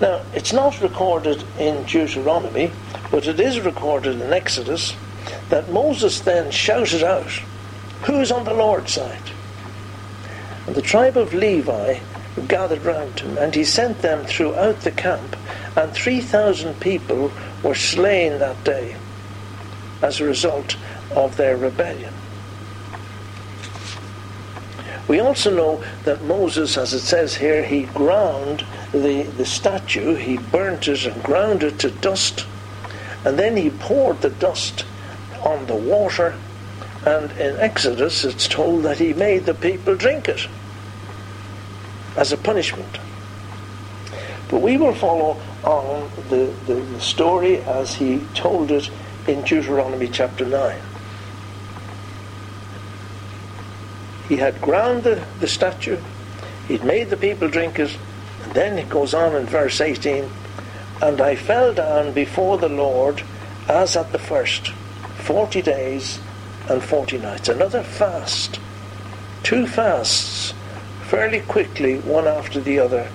Now, 0.00 0.22
it's 0.34 0.52
not 0.52 0.80
recorded 0.80 1.44
in 1.58 1.84
Deuteronomy, 1.84 2.72
but 3.10 3.26
it 3.26 3.38
is 3.38 3.60
recorded 3.60 4.20
in 4.20 4.32
Exodus 4.32 4.94
that 5.50 5.70
Moses 5.70 6.20
then 6.20 6.50
shouted 6.50 7.02
out 7.02 7.30
Who's 8.02 8.30
on 8.30 8.44
the 8.44 8.54
Lord's 8.54 8.92
side? 8.92 9.30
And 10.66 10.74
the 10.74 10.82
tribe 10.82 11.16
of 11.16 11.32
Levi 11.32 11.98
gathered 12.48 12.84
round 12.84 13.20
him, 13.20 13.38
and 13.38 13.54
he 13.54 13.64
sent 13.64 14.02
them 14.02 14.24
throughout 14.24 14.80
the 14.80 14.90
camp, 14.90 15.36
and 15.76 15.92
3,000 15.92 16.80
people 16.80 17.30
were 17.62 17.74
slain 17.74 18.38
that 18.40 18.62
day 18.64 18.96
as 20.02 20.20
a 20.20 20.24
result 20.24 20.76
of 21.12 21.36
their 21.36 21.56
rebellion. 21.56 22.12
We 25.06 25.20
also 25.20 25.54
know 25.54 25.84
that 26.04 26.22
Moses, 26.24 26.76
as 26.76 26.92
it 26.92 27.00
says 27.00 27.36
here, 27.36 27.62
he 27.64 27.84
ground 27.84 28.64
the, 28.94 29.24
the 29.24 29.44
statue, 29.44 30.14
he 30.14 30.38
burnt 30.38 30.88
it 30.88 31.04
and 31.04 31.22
ground 31.22 31.62
it 31.62 31.78
to 31.80 31.90
dust, 31.90 32.46
and 33.24 33.38
then 33.38 33.56
he 33.56 33.70
poured 33.70 34.20
the 34.20 34.30
dust 34.30 34.84
on 35.42 35.66
the 35.66 35.74
water, 35.74 36.34
and 37.04 37.30
in 37.32 37.56
Exodus 37.56 38.24
it's 38.24 38.46
told 38.46 38.84
that 38.84 38.98
he 38.98 39.12
made 39.12 39.46
the 39.46 39.54
people 39.54 39.96
drink 39.96 40.28
it 40.28 40.46
as 42.16 42.32
a 42.32 42.36
punishment. 42.36 42.98
But 44.48 44.60
we 44.60 44.76
will 44.76 44.94
follow 44.94 45.40
on 45.64 46.10
the, 46.28 46.54
the, 46.66 46.74
the 46.74 47.00
story 47.00 47.58
as 47.62 47.94
he 47.94 48.20
told 48.34 48.70
it 48.70 48.88
in 49.26 49.42
Deuteronomy 49.42 50.08
chapter 50.08 50.44
9. 50.44 50.78
He 54.28 54.36
had 54.36 54.60
ground 54.60 55.02
the, 55.02 55.22
the 55.40 55.48
statue, 55.48 55.98
he'd 56.68 56.84
made 56.84 57.10
the 57.10 57.16
people 57.16 57.48
drink 57.48 57.78
it, 57.78 57.96
then 58.54 58.78
it 58.78 58.88
goes 58.88 59.12
on 59.12 59.36
in 59.36 59.46
verse 59.46 59.80
18 59.80 60.30
And 61.02 61.20
I 61.20 61.34
fell 61.34 61.74
down 61.74 62.12
before 62.12 62.56
the 62.56 62.68
Lord 62.68 63.22
as 63.68 63.96
at 63.96 64.12
the 64.12 64.18
first, 64.18 64.68
forty 65.18 65.60
days 65.60 66.20
and 66.68 66.82
forty 66.82 67.18
nights. 67.18 67.48
Another 67.48 67.82
fast, 67.82 68.60
two 69.42 69.66
fasts, 69.66 70.54
fairly 71.02 71.40
quickly, 71.40 71.98
one 71.98 72.26
after 72.26 72.60
the 72.60 72.78
other, 72.78 73.08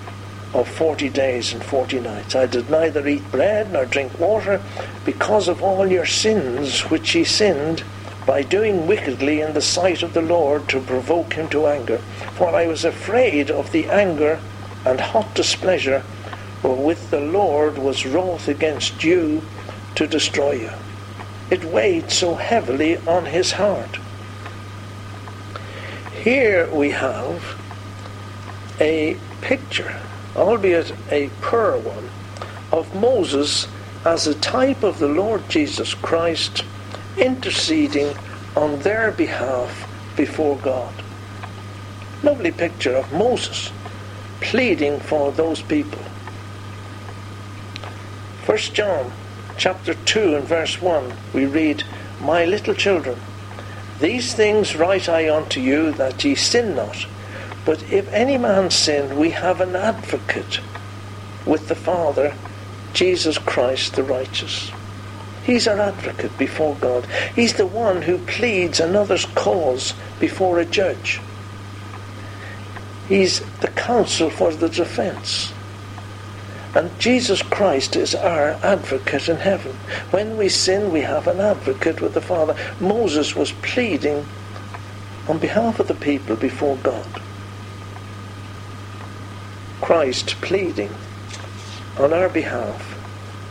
of 0.54 0.68
forty 0.68 1.10
days 1.10 1.54
and 1.54 1.64
forty 1.64 2.00
nights. 2.00 2.36
I 2.36 2.46
did 2.46 2.70
neither 2.70 3.08
eat 3.08 3.32
bread 3.32 3.72
nor 3.72 3.86
drink 3.86 4.20
water 4.20 4.62
because 5.06 5.48
of 5.48 5.62
all 5.62 5.88
your 5.88 6.06
sins 6.06 6.82
which 6.90 7.16
ye 7.16 7.24
sinned 7.24 7.84
by 8.26 8.42
doing 8.42 8.88
wickedly 8.88 9.42
in 9.42 9.54
the 9.54 9.62
sight 9.62 10.04
of 10.04 10.14
the 10.14 10.22
Lord 10.22 10.68
to 10.70 10.82
provoke 10.82 11.34
him 11.34 11.48
to 11.50 11.68
anger. 11.68 12.00
For 12.36 12.50
I 12.50 12.68
was 12.68 12.84
afraid 12.84 13.50
of 13.50 13.72
the 13.72 13.86
anger 13.86 14.40
and 14.86 15.00
hot 15.00 15.34
displeasure 15.36 16.04
wherewith 16.64 17.10
the 17.10 17.22
Lord 17.22 17.78
was 17.78 18.06
wroth 18.06 18.48
against 18.48 19.04
you 19.04 19.42
to 19.96 20.08
destroy 20.08 20.54
you. 20.54 20.72
It 21.50 21.64
weighed 21.64 22.12
so 22.12 22.36
heavily 22.36 22.98
on 23.08 23.26
his 23.26 23.54
heart. 23.54 23.98
Here 26.24 26.70
we 26.72 26.92
have 26.92 27.60
a 28.80 29.18
picture, 29.42 30.00
albeit 30.36 30.94
a 31.12 31.30
poor 31.42 31.78
one, 31.78 32.10
of 32.72 32.94
Moses 32.94 33.68
as 34.06 34.28
a 34.28 34.36
type 34.36 34.84
of 34.84 35.00
the 35.00 35.08
Lord 35.08 35.48
Jesus 35.50 35.94
Christ 35.94 36.64
interceding 37.18 38.16
on 38.56 38.80
their 38.80 39.12
behalf 39.12 39.88
before 40.16 40.58
God. 40.58 40.94
Lovely 42.22 42.52
picture 42.52 42.96
of 42.96 43.12
Moses 43.14 43.72
pleading 44.42 45.00
for 45.00 45.32
those 45.32 45.62
people. 45.62 46.02
1 48.46 48.58
John 48.74 49.12
chapter 49.58 49.94
2 49.94 50.36
and 50.36 50.46
verse 50.46 50.82
1 50.82 51.14
we 51.34 51.46
read, 51.46 51.84
My 52.22 52.46
little 52.46 52.74
children, 52.74 53.20
these 54.00 54.34
things 54.34 54.76
write 54.76 55.10
I 55.10 55.30
unto 55.30 55.60
you 55.60 55.92
that 55.94 56.24
ye 56.24 56.36
sin 56.36 56.76
not. 56.76 57.06
But 57.66 57.84
if 57.92 58.12
any 58.14 58.38
man 58.38 58.72
sin, 58.72 59.20
we 59.20 59.32
have 59.32 59.62
an 59.62 59.76
advocate 59.76 60.60
with 61.46 61.68
the 61.68 61.76
Father, 61.76 62.34
Jesus 62.94 63.38
Christ 63.38 63.96
the 63.96 64.04
righteous. 64.04 64.72
He's 65.44 65.68
our 65.68 65.80
advocate 65.80 66.38
before 66.38 66.76
God. 66.76 67.06
He's 67.36 67.54
the 67.54 67.66
one 67.66 68.04
who 68.04 68.18
pleads 68.20 68.80
another's 68.80 69.26
cause 69.26 69.94
before 70.20 70.60
a 70.60 70.66
judge. 70.66 71.20
He's 73.10 73.40
the 73.62 73.70
counsel 73.70 74.30
for 74.30 74.54
the 74.54 74.70
defense. 74.70 75.52
And 76.76 76.98
Jesus 77.00 77.42
Christ 77.42 77.96
is 77.96 78.14
our 78.14 78.52
advocate 78.64 79.28
in 79.28 79.38
heaven. 79.38 79.74
When 80.12 80.38
we 80.38 80.48
sin, 80.48 80.92
we 80.92 81.02
have 81.02 81.28
an 81.28 81.40
advocate 81.40 82.02
with 82.02 82.14
the 82.14 82.22
Father. 82.22 82.56
Moses 82.80 83.36
was 83.36 83.52
pleading 83.64 84.28
on 85.28 85.40
behalf 85.40 85.80
of 85.80 85.88
the 85.88 85.96
people 85.96 86.36
before 86.36 86.78
God. 86.78 87.22
Christ 89.82 90.36
pleading 90.42 90.94
on 91.98 92.14
our 92.14 92.30
behalf 92.30 92.96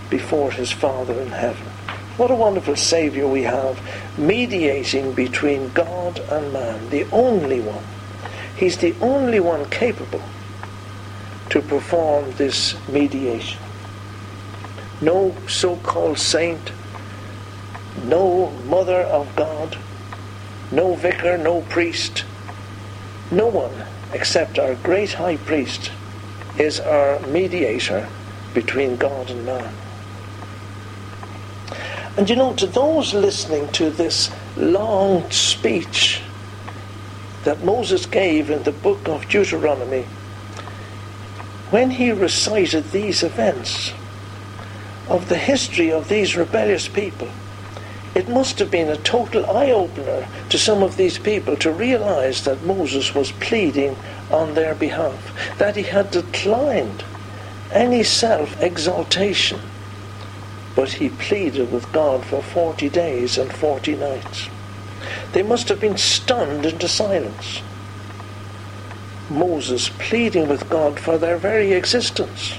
before 0.08 0.52
his 0.52 0.70
Father 0.70 1.20
in 1.20 1.30
heaven. 1.30 1.66
What 2.16 2.30
a 2.30 2.36
wonderful 2.36 2.76
Saviour 2.76 3.26
we 3.26 3.42
have, 3.42 3.80
mediating 4.16 5.14
between 5.14 5.72
God 5.72 6.20
and 6.30 6.52
man, 6.52 6.90
the 6.90 7.10
only 7.10 7.60
one. 7.60 7.84
He's 8.58 8.78
the 8.78 8.92
only 9.00 9.38
one 9.38 9.70
capable 9.70 10.22
to 11.50 11.62
perform 11.62 12.32
this 12.32 12.74
mediation. 12.88 13.60
No 15.00 15.32
so 15.46 15.76
called 15.76 16.18
saint, 16.18 16.72
no 18.02 18.50
mother 18.66 19.02
of 19.02 19.34
God, 19.36 19.78
no 20.72 20.96
vicar, 20.96 21.38
no 21.38 21.60
priest, 21.62 22.24
no 23.30 23.46
one 23.46 23.86
except 24.12 24.58
our 24.58 24.74
great 24.74 25.12
high 25.12 25.36
priest 25.36 25.92
is 26.58 26.80
our 26.80 27.20
mediator 27.28 28.08
between 28.54 28.96
God 28.96 29.30
and 29.30 29.46
man. 29.46 29.72
And 32.16 32.28
you 32.28 32.34
know, 32.34 32.54
to 32.54 32.66
those 32.66 33.14
listening 33.14 33.70
to 33.72 33.90
this 33.90 34.32
long 34.56 35.30
speech 35.30 36.22
that 37.44 37.64
Moses 37.64 38.06
gave 38.06 38.50
in 38.50 38.62
the 38.62 38.72
book 38.72 39.08
of 39.08 39.28
Deuteronomy, 39.28 40.04
when 41.70 41.90
he 41.90 42.10
recited 42.10 42.90
these 42.90 43.22
events 43.22 43.92
of 45.08 45.28
the 45.28 45.36
history 45.36 45.92
of 45.92 46.08
these 46.08 46.36
rebellious 46.36 46.88
people, 46.88 47.28
it 48.14 48.28
must 48.28 48.58
have 48.58 48.70
been 48.70 48.88
a 48.88 48.96
total 48.96 49.44
eye 49.50 49.70
opener 49.70 50.26
to 50.48 50.58
some 50.58 50.82
of 50.82 50.96
these 50.96 51.18
people 51.18 51.56
to 51.56 51.70
realize 51.70 52.44
that 52.44 52.64
Moses 52.64 53.14
was 53.14 53.32
pleading 53.32 53.96
on 54.30 54.54
their 54.54 54.74
behalf, 54.74 55.56
that 55.58 55.76
he 55.76 55.82
had 55.82 56.10
declined 56.10 57.04
any 57.70 58.02
self 58.02 58.60
exaltation, 58.62 59.60
but 60.74 60.88
he 60.90 61.10
pleaded 61.10 61.70
with 61.70 61.92
God 61.92 62.24
for 62.24 62.42
40 62.42 62.88
days 62.88 63.36
and 63.36 63.52
40 63.52 63.96
nights. 63.96 64.48
They 65.32 65.42
must 65.42 65.68
have 65.68 65.80
been 65.80 65.96
stunned 65.96 66.66
into 66.66 66.88
silence. 66.88 67.62
Moses 69.30 69.90
pleading 69.98 70.48
with 70.48 70.70
God 70.70 70.98
for 70.98 71.18
their 71.18 71.36
very 71.36 71.72
existence. 71.72 72.54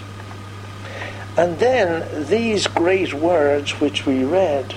And 1.37 1.59
then 1.59 2.27
these 2.27 2.67
great 2.67 3.13
words 3.13 3.79
which 3.79 4.05
we 4.05 4.23
read 4.23 4.75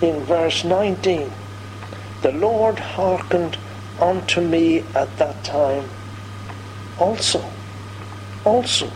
in 0.00 0.20
verse 0.24 0.64
19 0.64 1.30
The 2.22 2.32
Lord 2.32 2.78
hearkened 2.78 3.56
unto 4.00 4.40
me 4.40 4.80
at 4.94 5.16
that 5.18 5.44
time 5.44 5.88
also. 6.98 7.44
Also. 8.44 8.90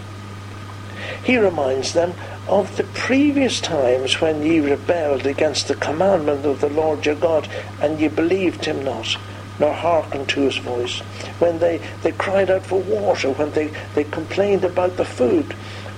He 1.25 1.39
reminds 1.39 1.93
them 1.93 2.15
of 2.49 2.77
the 2.77 2.85
previous 2.85 3.61
times 3.61 4.21
when 4.21 4.43
ye 4.43 4.61
rebelled 4.61 5.27
against 5.27 5.69
the 5.69 5.75
commandment 5.75 6.45
of 6.47 6.61
the 6.61 6.69
Lord 6.69 7.05
your 7.05 7.17
God, 7.17 7.49
and 7.81 8.01
ye 8.01 8.09
believed 8.09 8.65
him 8.65 8.85
not, 8.85 9.17
nor 9.59 9.73
hearkened 9.73 10.29
to 10.31 10.43
his 10.43 10.57
voice. 10.59 11.01
When 11.41 11.59
they, 11.59 11.81
they 12.03 12.13
cried 12.13 12.51
out 12.51 12.65
for 12.65 12.81
water, 12.81 13.33
when 13.33 13.51
they, 13.53 13.73
they 13.95 14.05
complained 14.05 14.65
about 14.65 14.97
the 14.97 15.05
food, 15.05 15.53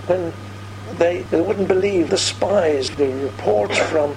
when 0.07 0.33
they, 0.97 1.21
they 1.23 1.41
wouldn't 1.41 1.69
believe 1.69 2.09
the 2.09 2.17
spies, 2.17 2.91
the 2.91 3.09
reports 3.09 3.79
from, 3.79 4.15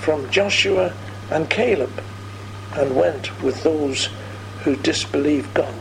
from 0.00 0.28
Joshua 0.30 0.92
and 1.30 1.48
Caleb, 1.48 2.02
and 2.74 2.96
went 2.96 3.40
with 3.42 3.62
those 3.62 4.08
who 4.62 4.74
disbelieved 4.76 5.54
God. 5.54 5.74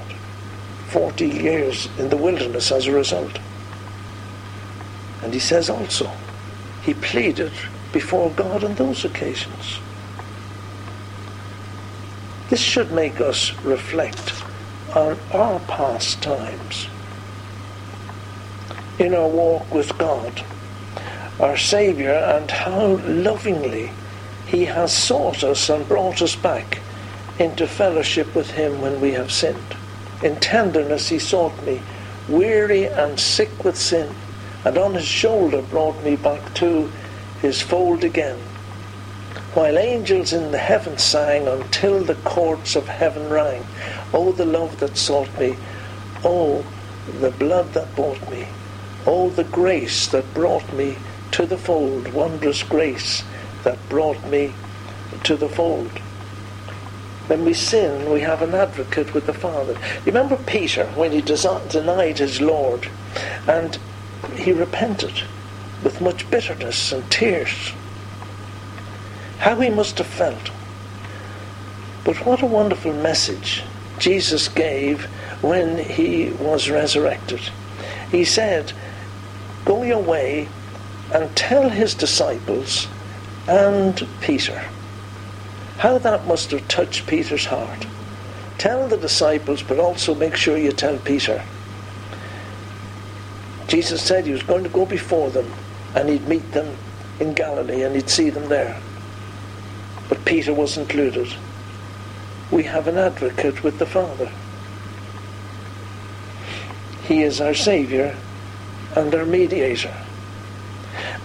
Forty 0.88 1.28
years 1.28 1.90
in 1.98 2.10
the 2.10 2.18
wilderness 2.18 2.72
as 2.72 2.88
a 2.88 2.92
result. 2.92 3.40
And 5.24 5.34
he 5.34 5.40
says 5.40 5.70
also, 5.70 6.12
he 6.84 6.94
pleaded 6.94 7.52
before 7.92 8.32
God 8.32 8.64
on 8.64 8.76
those 8.76 9.04
occasions. 9.04 9.80
This 12.50 12.62
should 12.62 12.92
make 12.92 13.20
us 13.20 13.54
reflect 13.64 14.34
on 14.96 15.18
our 15.34 15.60
past 15.62 16.22
times 16.22 16.88
in 19.00 19.14
our 19.14 19.28
walk 19.28 19.72
with 19.74 19.98
God, 19.98 20.44
our 21.40 21.58
Saviour, 21.58 22.14
and 22.14 22.50
how 22.50 22.98
lovingly 23.06 23.92
He 24.48 24.66
has 24.66 24.92
sought 24.94 25.44
us 25.44 25.70
and 25.70 25.88
brought 25.88 26.22
us 26.22 26.36
back 26.36 26.80
into 27.40 27.68
fellowship 27.68 28.34
with 28.34 28.52
him 28.52 28.82
when 28.82 29.00
we 29.00 29.12
have 29.12 29.32
sinned. 29.32 29.76
In 30.24 30.38
tenderness 30.38 31.10
he 31.10 31.20
sought 31.20 31.64
me, 31.64 31.82
weary 32.28 32.86
and 32.86 33.20
sick 33.20 33.64
with 33.64 33.78
sin, 33.78 34.14
and 34.68 34.78
on 34.78 34.96
his 34.96 35.06
shoulder 35.06 35.62
brought 35.62 36.04
me 36.04 36.18
back 36.18 36.54
to 36.54 36.92
his 37.42 37.62
fold 37.62 38.04
again. 38.04 38.38
While 39.54 39.78
angels 39.78 40.34
in 40.34 40.52
the 40.52 40.58
heavens 40.58 41.04
sang 41.04 41.48
until 41.48 42.04
the 42.04 42.16
courts 42.16 42.76
of 42.76 42.86
heaven 42.86 43.30
rang, 43.30 43.66
Oh, 44.14 44.34
the 44.34 44.46
love 44.46 44.78
that 44.82 44.98
sought 44.98 45.30
me, 45.40 45.56
oh, 46.26 46.66
the 47.22 47.32
blood 47.32 47.72
that 47.76 47.96
bought 47.96 48.30
me, 48.30 48.46
oh, 49.06 49.30
the 49.30 49.46
grace 49.46 50.06
that 50.08 50.34
brought 50.34 50.74
me 50.74 50.98
to 51.32 51.46
the 51.46 51.58
fold, 51.58 52.12
wondrous 52.12 52.62
grace 52.62 53.24
that 53.64 53.78
brought 53.88 54.22
me 54.26 54.54
to 55.24 55.38
the 55.38 55.48
fold. 55.48 55.98
When 57.28 57.46
we 57.46 57.54
sin, 57.54 58.12
we 58.12 58.20
have 58.20 58.42
an 58.42 58.54
advocate 58.54 59.14
with 59.14 59.28
the 59.28 59.34
Father. 59.34 59.80
You 60.00 60.08
remember 60.08 60.36
Peter 60.36 60.88
when 60.88 61.14
he 61.14 61.22
denied 61.22 62.20
his 62.20 62.42
Lord 62.42 62.90
and 63.48 63.80
he 64.36 64.52
repented 64.52 65.24
with 65.84 66.02
much 66.02 66.30
bitterness 66.30 66.92
and 66.92 67.10
tears. 67.12 67.72
How 69.40 69.60
he 69.60 69.70
must 69.70 69.98
have 70.00 70.08
felt. 70.08 70.52
But 72.04 72.26
what 72.26 72.42
a 72.42 72.46
wonderful 72.48 72.94
message 72.94 73.64
Jesus 74.00 74.48
gave 74.48 75.06
when 75.42 75.78
he 75.78 76.30
was 76.40 76.70
resurrected. 76.70 77.42
He 78.12 78.24
said, 78.24 78.74
Go 79.66 79.84
your 79.84 80.02
way 80.02 80.48
and 81.14 81.36
tell 81.36 81.70
his 81.70 81.94
disciples 81.94 82.88
and 83.48 84.08
Peter. 84.22 84.64
How 85.78 85.98
that 86.00 86.26
must 86.28 86.52
have 86.52 86.68
touched 86.68 87.08
Peter's 87.08 87.46
heart. 87.46 87.86
Tell 88.58 88.88
the 88.88 88.98
disciples, 88.98 89.62
but 89.62 89.80
also 89.80 90.16
make 90.16 90.36
sure 90.36 90.58
you 90.58 90.72
tell 90.72 90.98
Peter. 90.98 91.44
Jesus 93.68 94.02
said 94.02 94.26
he 94.26 94.32
was 94.32 94.44
going 94.44 94.64
to 94.64 94.70
go 94.70 94.86
before 94.86 95.30
them 95.30 95.52
and 95.96 96.10
he'd 96.10 96.28
meet 96.28 96.52
them 96.52 96.76
in 97.20 97.34
Galilee 97.34 97.84
and 97.84 97.96
he'd 97.96 98.10
see 98.10 98.30
them 98.30 98.48
there. 98.50 98.80
But 100.10 100.24
Peter 100.26 100.54
was 100.54 100.78
included. 100.78 101.34
We 102.50 102.64
have 102.64 102.88
an 102.88 102.98
advocate 102.98 103.64
with 103.64 103.78
the 103.78 103.86
Father. 103.86 104.32
He 107.04 107.24
is 107.24 107.42
our 107.42 107.54
Saviour 107.54 108.16
and 108.96 109.14
our 109.14 109.26
mediator. 109.26 109.94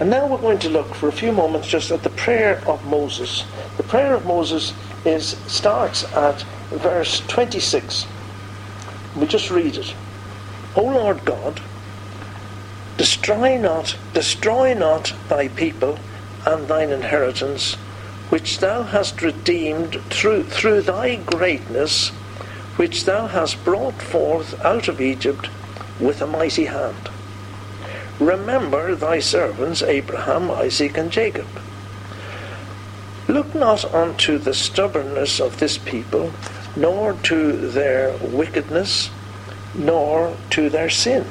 And 0.01 0.11
now 0.11 0.27
we're 0.27 0.39
going 0.39 0.59
to 0.61 0.69
look 0.69 0.95
for 0.95 1.09
a 1.09 1.13
few 1.13 1.33
moments 1.33 1.69
just 1.69 1.91
at 1.91 2.03
the 2.03 2.11
prayer 2.11 2.63
of 2.67 2.85
Moses. 2.87 3.45
The 3.77 3.83
prayer 3.85 4.15
of 4.15 4.27
Moses 4.27 4.73
is 5.05 5.37
starts 5.47 6.05
at 6.15 6.43
verse 6.71 7.21
26. 7.29 8.07
We 9.17 9.27
just 9.27 9.51
read 9.51 9.77
it. 9.77 9.95
O 10.75 10.83
Lord 10.83 11.25
God, 11.25 11.61
destroy 12.97 13.59
not, 13.59 13.97
destroy 14.13 14.75
not 14.75 15.15
thy 15.29 15.49
people 15.49 15.99
and 16.47 16.69
thine 16.69 16.91
inheritance, 16.91 17.75
which 18.31 18.59
thou 18.59 18.83
hast 18.83 19.23
redeemed 19.23 20.01
through, 20.11 20.45
through 20.45 20.83
thy 20.83 21.17
greatness, 21.17 22.09
which 22.77 23.05
thou 23.05 23.27
hast 23.27 23.65
brought 23.65 24.01
forth 24.01 24.61
out 24.65 24.89
of 24.89 25.01
Egypt 25.01 25.49
with 26.01 26.23
a 26.23 26.27
mighty 26.27 26.65
hand. 26.65 27.11
Remember 28.19 28.95
thy 28.95 29.19
servants 29.19 29.83
Abraham, 29.83 30.51
Isaac, 30.51 30.97
and 30.97 31.11
Jacob. 31.11 31.49
Look 33.29 33.55
not 33.55 33.85
unto 33.95 34.39
the 34.39 34.55
stubbornness 34.55 35.41
of 35.41 35.59
this 35.59 35.79
people, 35.79 36.33
nor 36.77 37.15
to 37.25 37.53
their 37.57 38.17
wickedness, 38.19 39.11
nor 39.75 40.37
to 40.51 40.69
their 40.69 40.91
sin. 40.91 41.27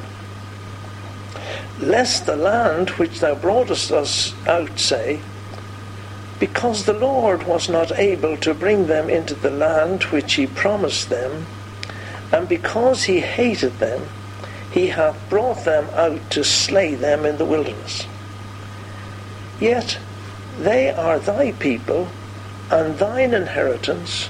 Lest 1.81 2.27
the 2.27 2.35
land 2.35 2.91
which 2.91 3.21
thou 3.21 3.33
broughtest 3.33 3.91
us 3.91 4.35
out 4.47 4.77
say, 4.77 5.19
Because 6.39 6.85
the 6.85 6.93
Lord 6.93 7.47
was 7.47 7.69
not 7.69 7.97
able 7.97 8.37
to 8.37 8.53
bring 8.53 8.85
them 8.85 9.09
into 9.09 9.33
the 9.33 9.49
land 9.49 10.03
which 10.03 10.35
he 10.35 10.45
promised 10.45 11.09
them, 11.09 11.47
and 12.31 12.47
because 12.47 13.05
he 13.05 13.21
hated 13.21 13.79
them, 13.79 14.07
he 14.71 14.87
hath 14.87 15.17
brought 15.27 15.65
them 15.65 15.89
out 15.95 16.29
to 16.29 16.43
slay 16.43 16.93
them 16.93 17.25
in 17.25 17.37
the 17.37 17.45
wilderness. 17.45 18.05
Yet 19.59 19.97
they 20.59 20.91
are 20.91 21.17
thy 21.17 21.53
people 21.53 22.09
and 22.69 22.99
thine 22.99 23.33
inheritance, 23.33 24.27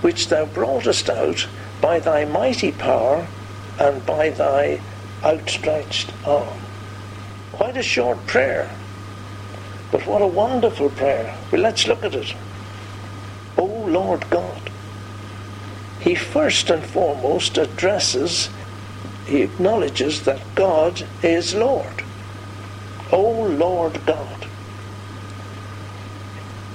which 0.00 0.28
thou 0.28 0.46
broughtest 0.46 1.10
out 1.10 1.46
by 1.82 2.00
thy 2.00 2.24
mighty 2.24 2.72
power 2.72 3.26
and 3.78 4.04
by 4.06 4.30
thy 4.30 4.80
outstretched 5.22 6.10
arm. 6.26 6.63
Quite 7.56 7.76
a 7.76 7.82
short 7.82 8.26
prayer, 8.26 8.68
but 9.92 10.06
what 10.06 10.22
a 10.22 10.26
wonderful 10.26 10.90
prayer. 10.90 11.36
Well, 11.52 11.60
let's 11.60 11.86
look 11.86 12.04
at 12.04 12.14
it. 12.14 12.34
O 13.56 13.64
Lord 13.64 14.28
God. 14.28 14.70
He 16.00 16.14
first 16.14 16.68
and 16.68 16.84
foremost 16.84 17.56
addresses 17.56 18.50
he 19.26 19.42
acknowledges 19.42 20.22
that 20.24 20.40
God 20.54 21.06
is 21.22 21.54
Lord. 21.54 22.04
O 23.10 23.22
Lord 23.22 24.04
God. 24.04 24.46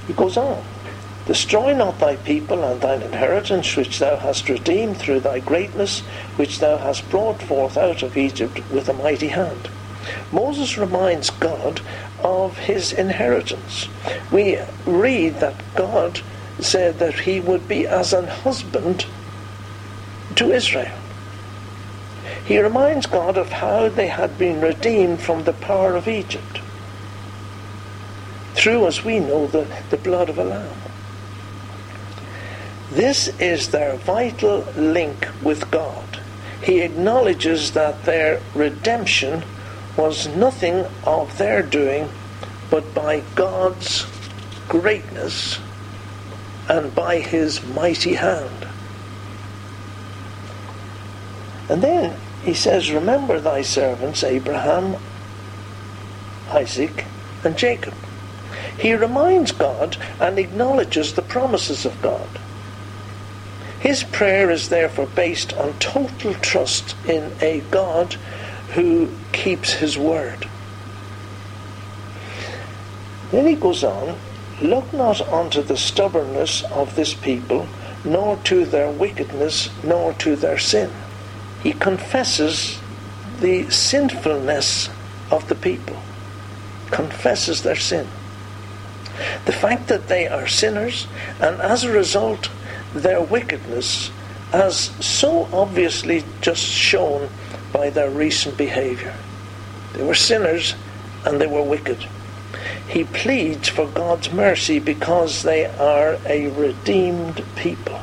He 0.07 0.13
goes 0.13 0.37
on. 0.37 0.63
Destroy 1.25 1.75
not 1.75 1.99
thy 1.99 2.15
people 2.15 2.63
and 2.63 2.81
thine 2.81 3.03
inheritance, 3.03 3.75
which 3.75 3.99
thou 3.99 4.15
hast 4.15 4.49
redeemed 4.49 4.97
through 4.97 5.19
thy 5.19 5.39
greatness, 5.39 5.99
which 6.37 6.57
thou 6.59 6.77
hast 6.77 7.07
brought 7.11 7.41
forth 7.41 7.77
out 7.77 8.01
of 8.01 8.17
Egypt 8.17 8.61
with 8.71 8.89
a 8.89 8.93
mighty 8.93 9.27
hand. 9.27 9.69
Moses 10.31 10.77
reminds 10.77 11.29
God 11.29 11.81
of 12.23 12.57
his 12.57 12.93
inheritance. 12.93 13.87
We 14.31 14.59
read 14.85 15.39
that 15.39 15.55
God 15.75 16.21
said 16.59 16.99
that 16.99 17.21
he 17.21 17.39
would 17.39 17.67
be 17.67 17.87
as 17.87 18.13
an 18.13 18.27
husband 18.27 19.05
to 20.35 20.51
Israel. 20.51 20.97
He 22.45 22.59
reminds 22.59 23.05
God 23.05 23.37
of 23.37 23.49
how 23.49 23.89
they 23.89 24.07
had 24.07 24.37
been 24.37 24.59
redeemed 24.61 25.21
from 25.21 25.43
the 25.43 25.53
power 25.53 25.95
of 25.95 26.07
Egypt 26.07 26.61
through, 28.55 28.87
as 28.87 29.05
we 29.05 29.19
know, 29.19 29.47
the, 29.47 29.67
the 29.89 29.97
blood 29.97 30.29
of 30.29 30.37
a 30.37 30.43
lamb. 30.43 30.75
This 32.91 33.27
is 33.39 33.69
their 33.69 33.95
vital 33.97 34.65
link 34.75 35.27
with 35.43 35.69
God. 35.71 36.19
He 36.63 36.81
acknowledges 36.81 37.71
that 37.71 38.03
their 38.03 38.41
redemption 38.55 39.43
was 39.99 40.29
nothing 40.29 40.85
of 41.05 41.37
their 41.37 41.61
doing, 41.61 42.07
but 42.69 42.95
by 42.95 43.21
God's 43.35 44.05
greatness 44.69 45.59
and 46.69 46.95
by 46.95 47.19
his 47.19 47.61
mighty 47.65 48.13
hand. 48.13 48.65
And 51.67 51.81
then 51.81 52.17
he 52.45 52.53
says, 52.53 52.93
Remember 52.93 53.41
thy 53.41 53.61
servants 53.61 54.23
Abraham, 54.23 54.95
Isaac, 56.49 57.03
and 57.43 57.57
Jacob. 57.57 57.93
He 58.79 58.93
reminds 58.93 59.51
God 59.51 59.97
and 60.21 60.39
acknowledges 60.39 61.13
the 61.13 61.21
promises 61.23 61.85
of 61.85 62.01
God. 62.01 62.39
His 63.81 64.05
prayer 64.05 64.49
is 64.49 64.69
therefore 64.69 65.07
based 65.07 65.51
on 65.53 65.77
total 65.79 66.33
trust 66.35 66.95
in 67.05 67.33
a 67.41 67.59
God 67.69 68.15
who 68.73 69.09
keeps 69.31 69.73
his 69.73 69.97
word. 69.97 70.47
Then 73.31 73.47
he 73.47 73.55
goes 73.55 73.83
on, 73.83 74.17
Look 74.61 74.91
not 74.91 75.21
unto 75.21 75.61
the 75.61 75.77
stubbornness 75.77 76.63
of 76.63 76.95
this 76.95 77.13
people, 77.13 77.67
nor 78.03 78.37
to 78.45 78.65
their 78.65 78.89
wickedness, 78.89 79.69
nor 79.83 80.13
to 80.13 80.35
their 80.35 80.57
sin 80.57 80.91
he 81.63 81.73
confesses 81.73 82.79
the 83.41 83.69
sinfulness 83.69 84.89
of 85.31 85.47
the 85.47 85.55
people, 85.55 85.97
confesses 86.91 87.63
their 87.63 87.75
sin. 87.75 88.07
The 89.45 89.51
fact 89.51 89.87
that 89.87 90.07
they 90.07 90.27
are 90.27 90.47
sinners, 90.47 91.07
and 91.39 91.59
as 91.61 91.83
a 91.83 91.91
result, 91.91 92.49
their 92.93 93.21
wickedness, 93.21 94.11
as 94.53 94.91
so 95.05 95.47
obviously 95.51 96.23
just 96.41 96.63
shown 96.63 97.29
by 97.71 97.89
their 97.89 98.09
recent 98.09 98.57
behavior. 98.57 99.15
They 99.93 100.03
were 100.03 100.15
sinners 100.15 100.75
and 101.25 101.39
they 101.39 101.47
were 101.47 101.63
wicked. 101.63 102.07
He 102.87 103.03
pleads 103.03 103.69
for 103.69 103.87
God's 103.87 104.31
mercy 104.31 104.79
because 104.79 105.43
they 105.43 105.65
are 105.65 106.17
a 106.25 106.47
redeemed 106.47 107.43
people. 107.55 107.99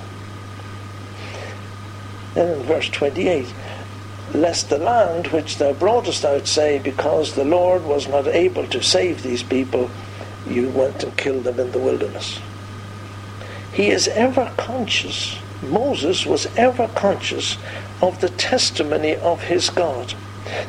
Then 2.35 2.61
in 2.61 2.67
verse 2.67 2.89
28, 2.91 3.53
lest 4.35 4.69
the 4.69 4.79
land 4.79 5.29
which 5.29 5.57
thou 5.57 5.73
broughtest 5.73 6.25
out 6.25 6.47
say, 6.47 6.79
because 6.79 7.35
the 7.35 7.45
Lord 7.45 7.85
was 7.85 8.07
not 8.09 8.27
able 8.27 8.67
to 8.69 8.83
save 8.83 9.23
these 9.23 9.43
people, 9.43 9.91
you 10.47 10.69
went 10.69 11.03
and 11.03 11.17
killed 11.17 11.45
them 11.45 11.59
in 11.59 11.73
the 11.73 11.79
wilderness. 11.79 12.39
He 13.73 13.89
is 13.89 14.09
ever 14.09 14.53
conscious, 14.57 15.39
Moses 15.63 16.27
was 16.27 16.47
ever 16.57 16.89
conscious 16.89 17.57
of 18.01 18.21
the 18.21 18.29
testimony 18.29 19.17
of 19.17 19.43
his 19.43 19.71
God, 19.71 20.15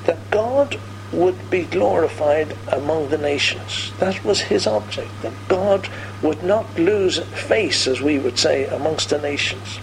that 0.06 0.32
God 0.32 0.80
would 1.12 1.50
be 1.50 1.64
glorified 1.64 2.56
among 2.68 3.10
the 3.10 3.18
nations. 3.18 3.92
That 4.00 4.24
was 4.24 4.42
his 4.42 4.68
object, 4.68 5.10
that 5.22 5.34
God 5.48 5.90
would 6.22 6.44
not 6.44 6.78
lose 6.78 7.20
face, 7.20 7.88
as 7.88 8.02
we 8.02 8.20
would 8.20 8.38
say, 8.38 8.66
amongst 8.66 9.10
the 9.10 9.20
nations. 9.20 9.80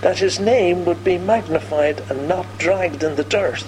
That 0.00 0.18
his 0.18 0.40
name 0.40 0.84
would 0.84 1.04
be 1.04 1.18
magnified 1.18 2.00
and 2.10 2.28
not 2.28 2.46
dragged 2.58 3.02
in 3.02 3.16
the 3.16 3.24
dirt 3.24 3.64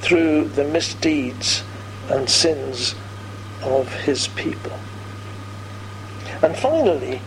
through 0.00 0.48
the 0.48 0.64
misdeeds 0.64 1.62
and 2.08 2.28
sins 2.30 2.94
of 3.62 3.92
his 4.02 4.28
people. 4.28 4.72
And 6.42 6.56
finally, 6.56 7.20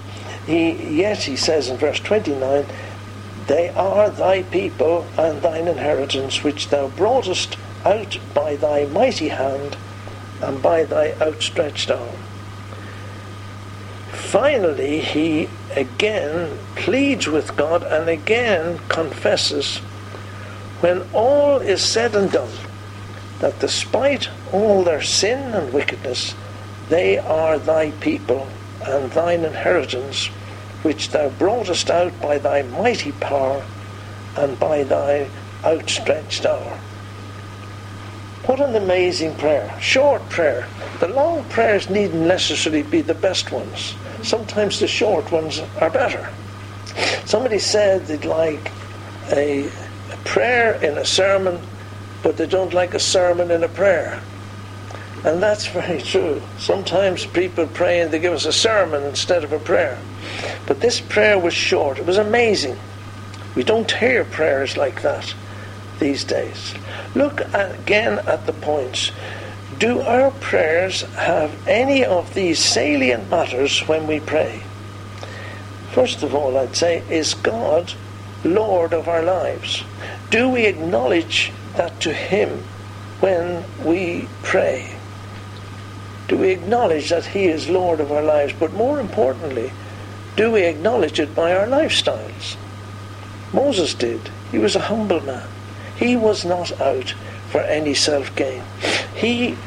he 0.46 0.72
yet 1.02 1.20
he 1.24 1.36
says 1.36 1.70
in 1.70 1.78
verse 1.78 2.00
29, 2.00 2.66
they 3.48 3.70
are 3.70 4.10
thy 4.10 4.44
people 4.44 5.06
and 5.18 5.42
thine 5.42 5.68
inheritance 5.68 6.44
which 6.44 6.70
thou 6.70 6.88
broughtest 6.90 7.58
out 7.86 8.18
by 8.34 8.56
thy 8.56 8.86
mighty 8.86 9.30
hand 9.30 9.78
and 10.42 10.62
by 10.62 10.84
thy 10.84 11.14
outstretched 11.22 11.90
arm. 11.90 12.16
Finally, 14.12 15.00
he 15.00 15.50
again 15.76 16.58
pleads 16.76 17.28
with 17.28 17.56
God 17.56 17.84
and 17.84 18.10
again 18.10 18.80
confesses 18.88 19.78
when 20.82 21.08
all 21.14 21.60
is 21.60 21.84
said 21.84 22.16
and 22.16 22.32
done 22.32 22.50
that 23.40 23.60
despite 23.60 24.30
all 24.52 24.84
their 24.84 25.02
sin 25.02 25.54
and 25.54 25.74
wickedness, 25.74 26.36
they 26.90 27.18
are 27.18 27.58
thy 27.58 27.92
people 27.92 28.48
and 28.84 29.12
thine 29.12 29.44
inheritance, 29.44 30.30
which 30.84 31.10
thou 31.10 31.30
broughtest 31.30 31.90
out 31.90 32.20
by 32.22 32.38
thy 32.38 32.62
mighty 32.64 33.12
power 33.14 33.64
and 34.38 34.60
by 34.60 34.84
thy 34.84 35.28
outstretched 35.64 36.46
arm. 36.46 36.80
What 38.46 38.60
an 38.60 38.76
amazing 38.76 39.36
prayer. 39.36 39.74
Short 39.80 40.28
prayer. 40.30 40.68
The 41.00 41.08
long 41.08 41.44
prayers 41.46 41.90
needn't 41.90 42.28
necessarily 42.28 42.82
be 42.82 43.02
the 43.02 43.14
best 43.14 43.52
ones. 43.52 43.96
Sometimes 44.24 44.80
the 44.80 44.88
short 44.88 45.32
ones 45.32 45.62
are 45.80 45.90
better. 45.90 46.30
Somebody 47.26 47.60
said 47.60 48.08
they'd 48.08 48.26
like 48.26 48.72
a, 49.32 49.66
a 49.68 50.18
prayer 50.26 50.74
in 50.84 50.98
a 50.98 51.06
sermon, 51.06 51.60
but 52.24 52.38
they 52.38 52.48
don't 52.48 52.74
like 52.74 52.94
a 52.94 53.00
sermon 53.00 53.52
in 53.52 53.64
a 53.64 53.70
prayer. 53.70 54.22
And 55.24 55.42
that's 55.42 55.68
very 55.68 56.02
true. 56.02 56.42
Sometimes 56.58 57.26
people 57.28 57.68
pray 57.68 58.02
and 58.02 58.12
they 58.12 58.20
give 58.20 58.34
us 58.34 58.46
a 58.46 58.54
sermon 58.54 59.04
instead 59.04 59.44
of 59.44 59.54
a 59.54 59.60
prayer. 59.60 60.00
But 60.66 60.82
this 60.82 61.00
prayer 61.00 61.38
was 61.38 61.54
short. 61.54 62.00
It 62.00 62.06
was 62.06 62.18
amazing. 62.18 62.78
We 63.56 63.64
don't 63.64 63.92
hear 63.92 64.24
prayers 64.24 64.78
like 64.78 65.02
that 65.04 65.34
these 66.00 66.24
days. 66.24 66.74
Look 67.14 67.42
again 67.54 68.20
at 68.28 68.48
the 68.48 68.54
points. 68.54 69.12
Do 69.78 70.02
our 70.02 70.32
prayers 70.32 71.02
have 71.14 71.68
any 71.68 72.04
of 72.04 72.34
these 72.34 72.60
salient 72.60 73.30
matters 73.30 73.88
when 73.88 74.08
we 74.08 74.20
pray? 74.20 74.64
First 75.92 76.24
of 76.24 76.34
all, 76.34 76.58
I'd 76.58 76.76
say, 76.76 77.04
is 77.10 77.34
God 77.36 77.94
Lord 78.44 78.94
of 78.94 79.08
our 79.08 79.22
lives? 79.22 79.84
Do 80.30 80.50
we 80.50 80.66
acknowledge 80.66 81.52
that 81.76 82.00
to 82.02 82.14
Him 82.14 82.64
when 83.20 83.64
we 83.84 84.28
pray? 84.42 84.96
Do 86.32 86.38
we 86.38 86.52
acknowledge 86.52 87.10
that 87.10 87.26
He 87.26 87.48
is 87.48 87.68
Lord 87.68 88.00
of 88.00 88.10
our 88.10 88.24
lives? 88.24 88.54
But 88.58 88.72
more 88.72 89.02
importantly, 89.02 89.70
do 90.38 90.50
we 90.50 90.64
acknowledge 90.64 91.20
it 91.20 91.36
by 91.36 91.54
our 91.54 91.68
lifestyles? 91.68 92.56
Moses 93.52 93.94
did. 93.94 94.22
He 94.50 94.58
was 94.58 94.78
a 94.78 94.88
humble 94.88 95.20
man. 95.20 95.46
He 95.98 96.16
was 96.16 96.46
not 96.46 96.80
out 96.80 97.10
for 97.50 97.60
any 97.60 97.94
self 97.94 98.34
gain. 98.34 98.64
He 99.14 99.58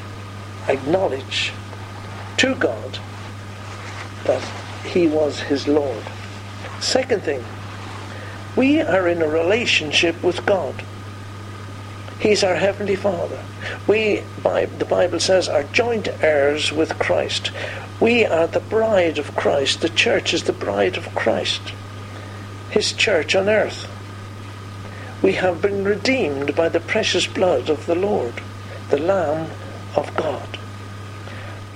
acknowledged 0.66 1.52
to 2.38 2.54
God 2.54 2.98
that 4.24 4.42
He 4.86 5.06
was 5.06 5.40
his 5.40 5.68
Lord. 5.68 6.02
Second 6.80 7.24
thing, 7.24 7.44
we 8.56 8.80
are 8.80 9.06
in 9.06 9.20
a 9.20 9.28
relationship 9.28 10.22
with 10.22 10.46
God. 10.46 10.82
He's 12.20 12.44
our 12.44 12.54
Heavenly 12.54 12.96
Father. 12.96 13.42
We, 13.86 14.22
the 14.42 14.86
Bible 14.88 15.20
says, 15.20 15.48
are 15.48 15.64
joint 15.64 16.08
heirs 16.22 16.72
with 16.72 16.98
Christ. 16.98 17.50
We 18.00 18.24
are 18.24 18.46
the 18.46 18.60
bride 18.60 19.18
of 19.18 19.36
Christ. 19.36 19.80
The 19.80 19.88
church 19.88 20.32
is 20.32 20.44
the 20.44 20.52
bride 20.52 20.96
of 20.96 21.14
Christ. 21.14 21.60
His 22.70 22.92
church 22.92 23.34
on 23.34 23.48
earth. 23.48 23.88
We 25.22 25.32
have 25.34 25.62
been 25.62 25.84
redeemed 25.84 26.54
by 26.54 26.68
the 26.68 26.80
precious 26.80 27.26
blood 27.26 27.70
of 27.70 27.86
the 27.86 27.94
Lord, 27.94 28.34
the 28.90 28.98
Lamb 28.98 29.50
of 29.96 30.14
God. 30.16 30.58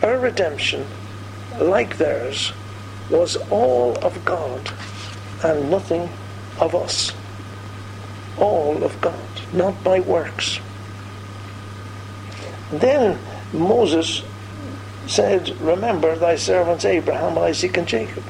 Our 0.03 0.19
redemption, 0.19 0.87
like 1.59 1.99
theirs, 1.99 2.53
was 3.11 3.37
all 3.51 3.97
of 3.99 4.25
God 4.25 4.71
and 5.43 5.71
nothing 5.71 6.11
of 6.61 6.75
us. 6.75 7.13
All 8.41 8.83
of 8.85 9.01
God, 9.01 9.15
not 9.53 9.83
by 9.83 10.01
works. 10.01 10.61
Then 12.71 13.19
Moses 13.53 14.23
said, 15.07 15.59
Remember 15.61 16.17
thy 16.17 16.37
servants 16.37 16.85
Abraham, 16.85 17.39
Isaac, 17.39 17.77
and 17.77 17.89
Jacob. 17.89 18.25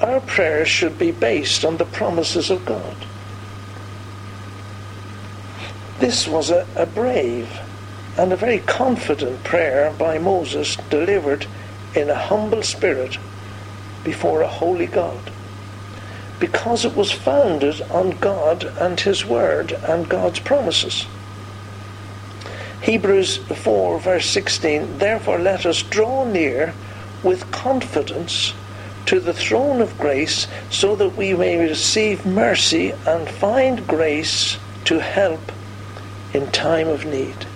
Our 0.00 0.20
prayers 0.20 0.68
should 0.68 0.98
be 0.98 1.10
based 1.10 1.64
on 1.64 1.76
the 1.76 1.84
promises 1.84 2.50
of 2.50 2.64
God. 2.64 2.96
This 5.98 6.28
was 6.28 6.50
a, 6.50 6.66
a 6.76 6.86
brave 6.86 7.60
and 8.16 8.32
a 8.32 8.36
very 8.36 8.60
confident 8.60 9.42
prayer 9.44 9.92
by 9.98 10.18
Moses 10.18 10.76
delivered 10.88 11.46
in 11.94 12.08
a 12.08 12.14
humble 12.14 12.62
spirit 12.62 13.18
before 14.04 14.42
a 14.42 14.48
holy 14.48 14.86
God. 14.86 15.32
Because 16.40 16.84
it 16.84 16.94
was 16.94 17.10
founded 17.10 17.82
on 17.90 18.10
God 18.18 18.64
and 18.64 18.98
His 18.98 19.24
Word 19.24 19.72
and 19.72 20.08
God's 20.08 20.38
promises. 20.38 21.06
Hebrews 22.82 23.38
4, 23.38 23.98
verse 23.98 24.26
16 24.26 24.98
Therefore 24.98 25.38
let 25.38 25.66
us 25.66 25.82
draw 25.82 26.24
near 26.24 26.74
with 27.22 27.50
confidence 27.50 28.54
to 29.06 29.18
the 29.18 29.32
throne 29.32 29.80
of 29.80 29.98
grace 29.98 30.46
so 30.70 30.94
that 30.94 31.16
we 31.16 31.34
may 31.34 31.56
receive 31.56 32.24
mercy 32.24 32.92
and 33.06 33.28
find 33.28 33.86
grace 33.86 34.58
to 34.84 35.00
help 35.00 35.52
in 36.32 36.50
time 36.52 36.88
of 36.88 37.04
need. 37.04 37.46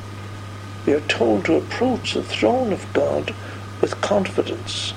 We 0.87 0.95
are 0.95 1.01
told 1.01 1.45
to 1.45 1.57
approach 1.57 2.15
the 2.15 2.23
throne 2.23 2.73
of 2.73 2.93
God 2.93 3.35
with 3.81 4.01
confidence, 4.01 4.93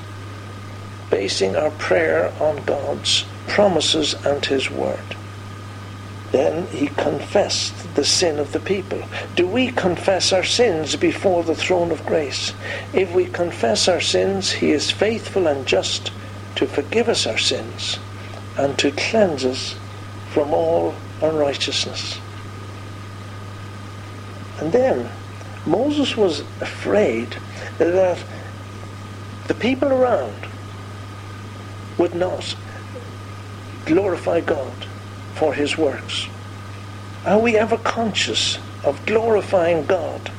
basing 1.10 1.56
our 1.56 1.72
prayer 1.72 2.34
on 2.40 2.64
God's 2.66 3.26
promises 3.48 4.14
and 4.26 4.46
His 4.46 4.70
Word. 4.70 5.16
Then 6.36 6.68
he 6.68 6.88
confessed 6.88 7.96
the 7.96 8.04
sin 8.04 8.40
of 8.40 8.52
the 8.52 8.60
people. 8.60 9.02
Do 9.38 9.48
we 9.48 9.72
confess 9.72 10.34
our 10.34 10.44
sins 10.44 10.98
before 10.98 11.44
the 11.44 11.56
throne 11.56 11.92
of 11.92 12.06
grace? 12.06 12.54
If 12.94 13.14
we 13.14 13.26
confess 13.26 13.88
our 13.88 14.02
sins, 14.02 14.52
he 14.52 14.72
is 14.72 14.92
faithful 14.92 15.48
and 15.48 15.66
just 15.66 16.12
to 16.56 16.68
forgive 16.68 17.08
us 17.08 17.26
our 17.26 17.38
sins 17.38 18.00
and 18.58 18.78
to 18.80 18.92
cleanse 18.92 19.46
us 19.46 19.76
from 20.32 20.54
all 20.54 20.94
unrighteousness. 21.22 22.20
And 24.60 24.74
then 24.74 25.10
Moses 25.66 26.18
was 26.18 26.42
afraid 26.60 27.38
that 27.78 28.18
the 29.48 29.54
people 29.54 29.88
around 29.88 30.48
would 31.98 32.14
not 32.14 32.58
glorify 33.86 34.42
God 34.42 34.86
for 35.36 35.54
his 35.54 35.78
works. 35.78 36.28
Are 37.26 37.40
we 37.40 37.58
ever 37.58 37.78
conscious 37.78 38.60
of 38.84 39.06
glorifying 39.06 39.86
God 39.86 40.32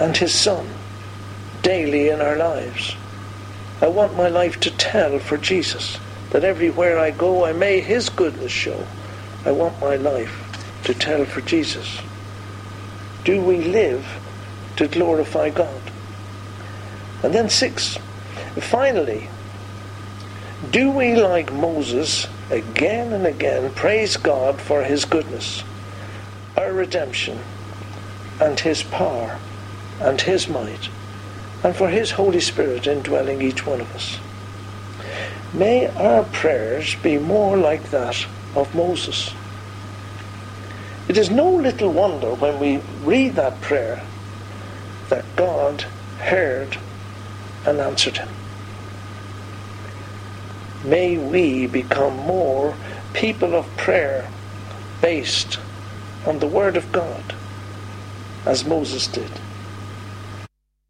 and 0.00 0.16
his 0.16 0.34
Son 0.34 0.66
daily 1.62 2.08
in 2.08 2.20
our 2.20 2.36
lives? 2.36 2.96
I 3.80 3.88
want 3.88 4.16
my 4.16 4.28
life 4.28 4.60
to 4.60 4.70
tell 4.70 5.18
for 5.18 5.38
Jesus, 5.38 5.98
that 6.30 6.44
everywhere 6.44 6.98
I 6.98 7.10
go 7.10 7.44
I 7.44 7.52
may 7.52 7.80
his 7.80 8.08
goodness 8.08 8.52
show. 8.52 8.86
I 9.44 9.52
want 9.52 9.80
my 9.80 9.96
life 9.96 10.80
to 10.84 10.94
tell 10.94 11.24
for 11.24 11.40
Jesus. 11.40 12.00
Do 13.24 13.40
we 13.40 13.58
live 13.62 14.06
to 14.76 14.88
glorify 14.88 15.50
God? 15.50 15.80
And 17.22 17.34
then 17.34 17.48
six, 17.48 17.98
finally, 18.56 19.28
do 20.68 20.90
we, 20.90 21.14
like 21.14 21.50
Moses, 21.52 22.26
again 22.50 23.14
and 23.14 23.26
again 23.26 23.72
praise 23.72 24.18
God 24.18 24.60
for 24.60 24.82
his 24.82 25.06
goodness, 25.06 25.64
our 26.54 26.70
redemption, 26.70 27.38
and 28.38 28.60
his 28.60 28.82
power, 28.82 29.38
and 30.00 30.20
his 30.20 30.48
might, 30.48 30.90
and 31.64 31.74
for 31.74 31.88
his 31.88 32.10
Holy 32.10 32.40
Spirit 32.40 32.86
indwelling 32.86 33.40
each 33.40 33.64
one 33.64 33.80
of 33.80 33.94
us? 33.94 34.18
May 35.54 35.88
our 35.88 36.24
prayers 36.24 36.94
be 36.96 37.16
more 37.16 37.56
like 37.56 37.90
that 37.90 38.26
of 38.54 38.74
Moses. 38.74 39.32
It 41.08 41.16
is 41.16 41.30
no 41.30 41.50
little 41.50 41.90
wonder 41.90 42.34
when 42.34 42.60
we 42.60 42.82
read 43.02 43.34
that 43.36 43.60
prayer 43.62 44.04
that 45.08 45.24
God 45.36 45.82
heard 46.18 46.76
and 47.66 47.80
answered 47.80 48.18
him. 48.18 48.28
May 50.84 51.18
we 51.18 51.66
become 51.66 52.16
more 52.16 52.74
people 53.12 53.54
of 53.54 53.66
prayer 53.76 54.28
based 55.02 55.58
on 56.26 56.38
the 56.38 56.46
Word 56.46 56.76
of 56.76 56.90
God, 56.92 57.34
as 58.46 58.64
Moses 58.64 59.06
did. 59.06 59.30